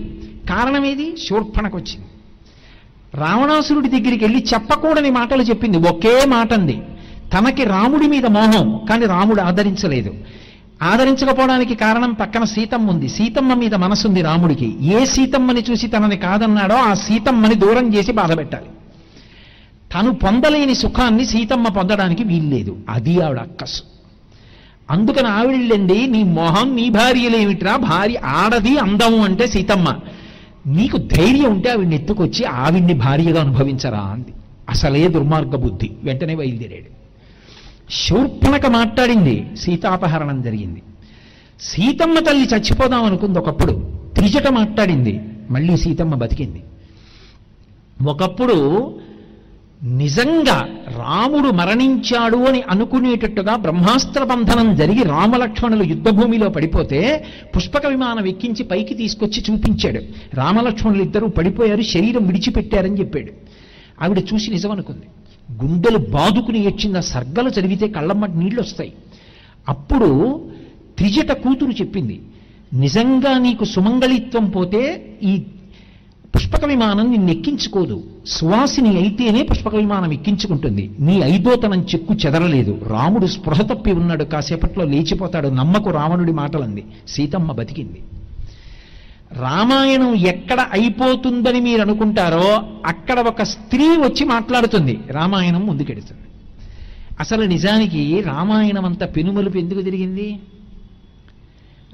కారణం 0.49 0.85
ఏది? 0.85 1.17
శూర్పణకు 1.29 1.77
వచ్చింది. 1.77 2.07
రావణాసురుడి 3.15 3.89
దగ్గరికి 3.89 4.25
వెళ్ళి 4.25 4.45
చెప్పకూడని 4.55 5.11
మాటలు 5.11 5.43
చెప్పింది. 5.43 5.79
ఒకే 5.79 6.25
మాట 6.27 6.53
అంది 6.53 6.83
తనకి 7.33 7.65
రాముడి 7.65 8.07
మీద 8.07 8.27
మోహం 8.27 8.81
కానీ 8.89 9.07
రాముడు 9.07 9.41
ఆదరించలేదు. 9.41 10.15
ఆదరించకపోవడానికి 10.83 11.75
కారణం 11.75 12.13
పక్కన 12.13 12.45
సీతమ్మ 12.45 12.91
ఉంది 12.91 13.09
సీతమ్మ 13.09 13.55
మీద 13.55 13.75
మనసుంది 13.75 14.23
రాముడికి. 14.23 14.77
ఏ 14.83 15.05
సీతమ్మని 15.05 15.65
చూసి 15.71 15.87
తనని 15.87 16.17
కాదన్నాడో 16.17 16.75
ఆ 16.75 16.95
సీతమ్మని 16.95 17.55
దూరం 17.55 17.95
చేసి 17.95 18.13
బాధపెట్టాలి 18.13 18.67
తను 19.95 20.15
పొందలేని 20.15 20.75
సుఖాన్ని 20.75 21.25
సీతమ్మ 21.27 21.69
పొందడానికి 21.69 22.25
వీల్లేదు. 22.25 22.77
అది 22.89 23.21
ఆవిడ 23.21 23.39
అక్కసు. 23.39 23.83
అందుకని 24.91 25.29
ఆవిళ్ళండి 25.29 26.07
నీ 26.07 26.23
మొహం 26.23 26.77
నీ 26.77 26.91
భార్యలేమిట్రా? 26.91 27.77
భార్య 27.77 28.19
ఆడది 28.25 28.79
అందము 28.79 29.25
అంటే 29.25 29.47
సీతమ్మ. 29.47 29.95
నీకు 30.67 30.97
ధైర్యం 30.97 31.53
ఉంటే 31.53 31.71
ఆవిడ్ని 31.71 31.97
ఎత్తుకొచ్చి 31.97 32.45
ఆవిడ్ని 32.45 32.95
భార్యగా 32.95 33.41
అనుభవించరా 33.41 33.99
అంది. 33.99 34.35
అసలే 34.69 35.09
దుర్మార్గ 35.09 35.57
బుద్ధి 35.57 35.91
వెంటనే 36.05 36.35
బయలుదేరాడు. 36.35 37.06
శూర్పణక 37.91 38.67
మాట్లాడింది. 38.67 39.51
సీతాపహరణం 39.57 40.43
జరిగింది. 40.43 40.83
సీతమ్మ 41.61 42.19
తల్లి 42.19 42.49
చచ్చిపోదాం 42.55 43.05
అనుకుంది 43.05 43.39
ఒకప్పుడు. 43.39 43.91
త్రిజట 44.15 44.49
మాట్లాడింది. 44.49 45.21
మళ్ళీ 45.51 45.77
సీతమ్మ 45.77 46.15
బతికింది. 46.15 46.63
ఒకప్పుడు 48.07 48.57
నిజంగా 49.83 50.69
రాముడు 50.89 51.51
మరణించాడు 51.51 52.37
అని 52.37 52.63
అనుకునేటట్టుగా 52.63 53.57
బ్రహ్మాస్త్ర 53.57 54.25
బంధనం 54.25 54.75
జరిగి 54.75 55.03
రామలక్ష్మణులు 55.03 55.83
యుద్ధభూమిలో 55.83 56.49
పడిపోతే 56.49 57.25
పుష్పక 57.57 57.87
విమానం 57.87 58.27
ఎక్కించి 58.27 58.65
పైకి 58.65 58.95
తీసుకొచ్చి 58.95 59.45
చూపించాడు. 59.51 60.01
రామలక్ష్మణులు 60.35 61.03
ఇద్దరూ 61.03 61.27
పడిపోయారు 61.27 61.83
శరీరం 61.83 62.27
విడిచిపెట్టారని 62.27 62.99
చెప్పాడు. 63.01 63.33
ఆవిడ 64.05 64.19
చూసి 64.19 64.51
నిజం 64.51 64.71
అనుకుంది 64.71 65.07
గుండెలు 65.53 65.99
బాదుకుని 65.99 66.59
ఇచ్చిన 66.59 67.01
సర్గలు 67.01 67.49
చదివితే 67.49 67.89
కళ్ళమ్మటి 67.89 68.39
నీళ్ళు 68.39 68.61
వస్తాయి 68.61 68.93
అప్పుడు 69.69 70.41
త్రిజట 70.99 71.33
కూతురు 71.33 71.71
చెప్పింది 71.71 72.21
నిజంగా 72.75 73.39
నీకు 73.39 73.65
సుమంగళిత్వం 73.65 74.51
పోతే 74.51 75.07
ఈ 75.23 75.43
పుష్పక 76.37 76.65
విమానం 76.65 77.11
నిన్ను 77.11 77.31
ఎక్కించుకోదు. 77.31 78.05
సువాసిని 78.27 78.97
అయితేనే 78.97 79.43
పుష్పక 79.43 79.75
విమానం 79.75 80.13
ఎక్కించుకుంటుంది. 80.13 80.91
నీ 81.01 81.21
ఐదోతనం 81.21 81.83
చెక్కు 81.83 82.15
చెదరలేదు. 82.15 82.81
రాముడు 82.87 83.27
స్పృహ 83.27 83.63
తప్పి 83.63 83.93
ఉన్నాడు. 83.93 84.25
కాసేపట్లో 84.25 84.85
లేచిపోతాడు. 84.85 85.49
నమ్మకు 85.49 85.91
రావణుడి 85.91 86.33
మాటలంది. 86.33 86.85
సీతమ్మ 87.09 87.53
బతికింది. 87.53 88.03
రామాయణం 89.33 90.15
ఎక్కడ 90.15 90.67
అయిపోతుందని 90.73 91.61
మీరు 91.61 91.81
అనుకుంటారో 91.81 92.63
అక్కడ 92.87 93.21
ఒక 93.21 93.43
స్త్రీ 93.43 93.89
వచ్చి 93.89 94.25
మాట్లాడుతుంది. 94.25 95.01
రామాయణం 95.07 95.67
ముందుకెడుతుంది. 95.67 96.23
అసలు 97.21 97.45
నిజానికి 97.45 98.21
రామాయణం 98.21 98.85
అంత 98.85 99.17
పెనుమలుపు 99.17 99.59
ఎందుకు 99.59 99.83
తిరిగింది? 99.83 100.41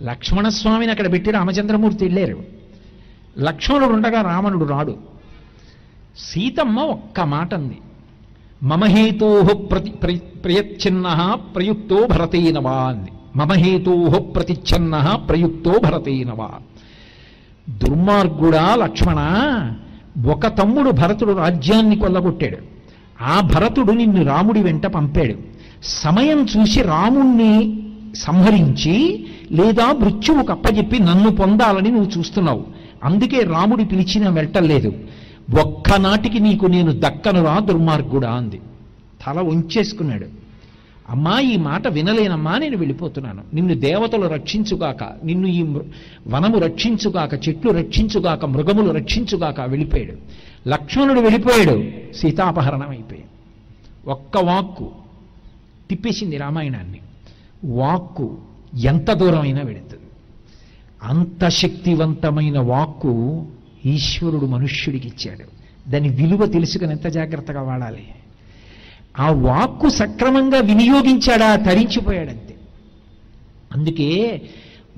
లక్ష్మణస్వామిని 0.01 0.93
అక్కడ 0.93 1.13
పెట్టి 1.13 1.31
రామచంద్రమూర్తి 1.31 2.05
వెళ్ళారు. 2.05 2.45
లక్ష్మణుడు 3.39 3.93
ఉండగా 3.93 4.23
రావణుడు 4.23 4.65
రాడు. 4.65 4.97
సీతమ్మ 6.19 6.81
ఒక్క 6.81 7.21
మాట 7.21 7.55
అంది 7.55 7.79
మమహేతో 8.63 9.43
ప్రతి 9.43 9.91
ప్రయచ్ఛిన్న 10.45 11.39
ప్రయుక్తో 11.55 12.07
భరతేనవా 12.07 12.73
అంది. 12.73 13.11
మమహేతో 13.37 14.09
ప్రతిచ్ఛిన్న 14.09 15.21
ప్రయుక్తో 15.29 15.79
భరతేనవా. 15.85 16.51
దుర్మార్గుడా 17.71 18.77
లక్ష్మణ 18.77 19.21
ఒక 20.31 20.47
తమ్ముడు 20.47 20.91
భరతుడు 20.91 21.33
రాజ్యాన్ని 21.33 21.97
కొల్లగొట్టాడు. 21.97 22.57
ఆ 23.23 23.41
భరతుడు 23.41 23.93
నిన్ను 23.93 24.25
రాముడి 24.25 24.63
వెంట 24.63 24.87
పంపాడు. 24.87 25.35
సమయం 25.83 26.47
చూసి 26.57 26.83
రాముణ్ణి 26.83 27.83
సంహరించి 28.15 29.27
లేదా 29.53 29.93
మృత్యువు 29.93 30.43
కప్పజెప్పి 30.43 30.99
నన్ను 30.99 31.31
పొందాలని 31.31 31.91
నువ్వు 31.91 32.19
చూస్తున్నావు. 32.19 32.65
అందుకే 33.05 33.41
రాముడి 33.41 33.85
పిలిచిన 33.85 34.29
వెళ్ళలేదు 34.29 34.95
ఒక్కనాటికి 35.61 36.41
నీకు 36.41 36.67
నేను 36.67 36.93
దక్కనురా 36.93 37.59
దుర్మార్గుడా 37.59 38.31
అంది. 38.31 38.61
తల 39.27 39.41
ఉంచేసుకున్నాడు 39.41 40.42
అమ్మా 41.09 41.41
ఈ 41.41 41.57
మాట 41.57 41.89
వినలేనమ్మా 41.89 42.59
నేను 42.59 42.77
వెళ్ళిపోతున్నాను. 42.77 43.43
నిన్ను 43.55 43.75
దేవతలు 43.75 44.27
రక్షించుగాక 44.27 45.05
నిన్ను 45.25 45.47
ఈ 45.47 45.63
మృ- 45.63 45.83
వనము 46.29 46.59
రక్షించుగాక 46.59 47.49
చెట్లు 47.49 47.71
రక్షించుగాక 47.71 48.45
మృగములు 48.45 48.91
రక్షించుగాక 48.91 49.61
వెళ్ళిపోయాడు. 49.61 50.13
లక్ష్మణుడు 50.69 51.21
వెళ్ళిపోయాడు. 51.21 51.85
సీతాపహరణం 52.17 52.89
అయిపోయాడు 52.89 53.33
ఒక్క 54.11 54.39
వాక్కు 54.39 54.91
తిప్పేసింది 55.91 56.37
రామాయణాన్ని. 56.37 56.99
వాక్కు 57.65 58.39
ఎంత 58.75 59.13
దూరమైనా 59.13 59.61
వెళుతుంది 59.63 60.03
అంత 61.03 61.49
శక్తివంతమైన 61.49 62.59
వాక్కు 62.59 63.47
ఈశ్వరుడు 63.87 64.47
మనుష్యుడికి 64.47 65.09
ఇచ్చాడు. 65.09 65.63
దాని 65.91 66.09
విలువ 66.09 66.47
తెలుసుకుని 66.47 66.91
ఎంత 66.91 67.07
జాగ్రత్తగా 67.07 67.63
వాడాలి? 67.63 68.09
ఆ 69.21 69.31
వాక్కు 69.31 69.89
సక్రమంగా 69.89 70.59
వినియోగించాడా? 70.59 71.57
తరించిపోయాడంతే. 71.57 72.55
అందుకే 73.73 74.43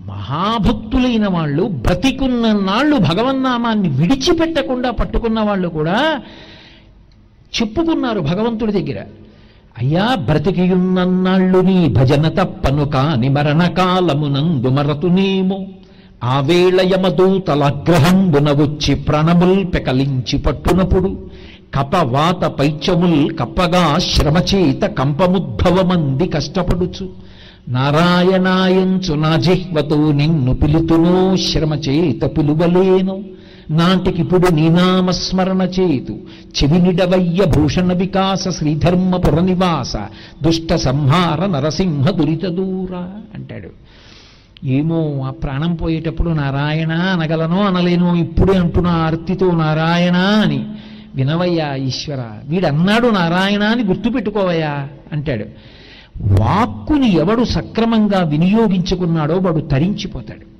మహాభక్తులైన 0.06 1.28
వాళ్ళు 1.28 1.62
బ్రతికున్న 1.62 2.52
నాళ్ళు 2.52 2.96
భగవన్నామాన్ని 2.96 3.88
విడిచిపెట్టకుండా 3.88 4.90
పట్టుకున్న 4.90 5.40
వాళ్ళు 5.40 5.68
కూడా 5.68 6.20
చెప్పుకున్నారు 7.60 8.20
భగవంతుడి 8.20 8.72
దగ్గర. 8.72 9.04
అయ్యా 9.78 10.14
బ్రతికియున్నన్నాళ్ళు 10.14 11.58
నీ 11.58 11.88
భజన 11.88 12.28
తప్పను 12.28 12.84
కాని 12.84 13.28
మరణకాలమునందు 13.28 14.68
మరతునేమో. 14.68 15.66
ఆ 16.24 16.40
వేళ 16.40 16.80
యమదూతలగ్రహంబున 16.80 18.52
వచ్చి 18.52 18.94
ప్రణముల్ 18.94 19.64
పెకలించి 19.74 20.38
పట్టునప్పుడు 20.38 21.30
కపవాత 21.74 22.44
పైచముల్ 22.44 23.38
కప్పగా 23.38 23.98
శ్రమచేత 23.98 24.82
కంపముద్భవమంది 24.82 26.28
కష్టపడుచు. 26.28 27.08
నారాయణాయంచు 27.68 29.14
నా 29.14 29.36
జిహ్వతో 29.36 30.12
నిన్ను 30.12 30.54
పిలుతునో 30.54 31.36
శ్రమచేత 31.36 32.36
పిలువలేను. 32.38 33.24
నాటికిప్పుడు 33.70 34.54
నీనామస్మరణ 34.54 35.62
చేతు. 35.62 36.12
చెవినిడవయ్య 36.58 37.44
భూషణ 37.44 37.92
వికాస 37.92 38.48
శ్రీధర్మపుర 38.48 39.40
నివాస 39.40 39.96
దుష్ట 40.42 40.74
సంహార 40.74 41.46
నరసింహ 41.46 42.10
దురిత 42.10 42.44
దూర 42.44 42.96
అంటాడు. 43.34 43.68
ఏమో 44.66 45.22
ఆ 45.26 45.30
ప్రాణం 45.30 45.74
పోయేటప్పుడు 45.74 46.30
నారాయణ 46.30 46.92
అనగలనో 46.92 47.60
అనలేనో 47.62 48.14
ఇప్పుడే 48.14 48.58
అంటున్నా 48.58 48.90
ఆర్తితో 48.90 49.50
నారాయణ 49.50 50.16
అని 50.16 50.66
వినవయ్యా 51.14 51.74
ఈశ్వర 51.74 52.24
వీడన్నాడు 52.44 53.08
నారాయణ 53.08 53.62
అని 53.62 53.84
గుర్తుపెట్టుకోవయ్యా? 53.84 54.88
అంటాడు. 55.12 55.44
వాక్కుని 56.22 57.12
ఎవడు 57.12 57.44
సక్రమంగా 57.44 58.22
వినియోగించుకున్నాడో 58.22 59.38
వాడు 59.38 59.60
తరించిపోతాడు. 59.60 60.54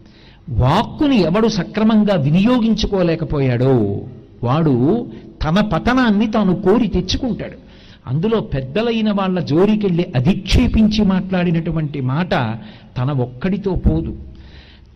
వాక్కుని 0.51 1.21
ఎవడు 1.21 1.49
సక్రమంగా 1.49 2.15
వినియోగించుకోలేకపోయాడో 2.15 4.01
వాడు 4.45 5.09
తన 5.43 5.61
పతనాన్ని 5.61 6.31
తాను 6.31 6.63
కోరి 6.63 6.89
తెచ్చుకుంటాడు. 6.89 7.65
అందులో 8.07 8.41
పెద్దలైన 8.41 9.13
వాళ్ళ 9.13 9.41
జోరికెళ్ళి 9.41 10.13
అధిక్షేపించి 10.17 11.05
మాట్లాడినటువంటి 11.05 12.01
మాట 12.01 12.31
తన 12.99 13.11
ఒక్కడితో 13.11 13.75
పోదు. 13.75 14.17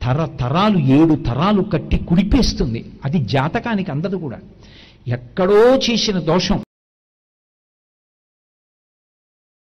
తరతరాలు 0.03 0.79
ఏడు 0.79 1.15
తరాలు 1.15 1.63
కట్టి 1.63 1.99
కుడిపేస్తుంది. 1.99 2.85
అది 3.05 3.19
జాతకానికి 3.19 3.91
అందదు 3.91 4.17
కూడా. 4.17 4.37
ఎక్కడో 5.09 5.61
చేసిన 5.77 6.19
దోషం. 6.19 6.59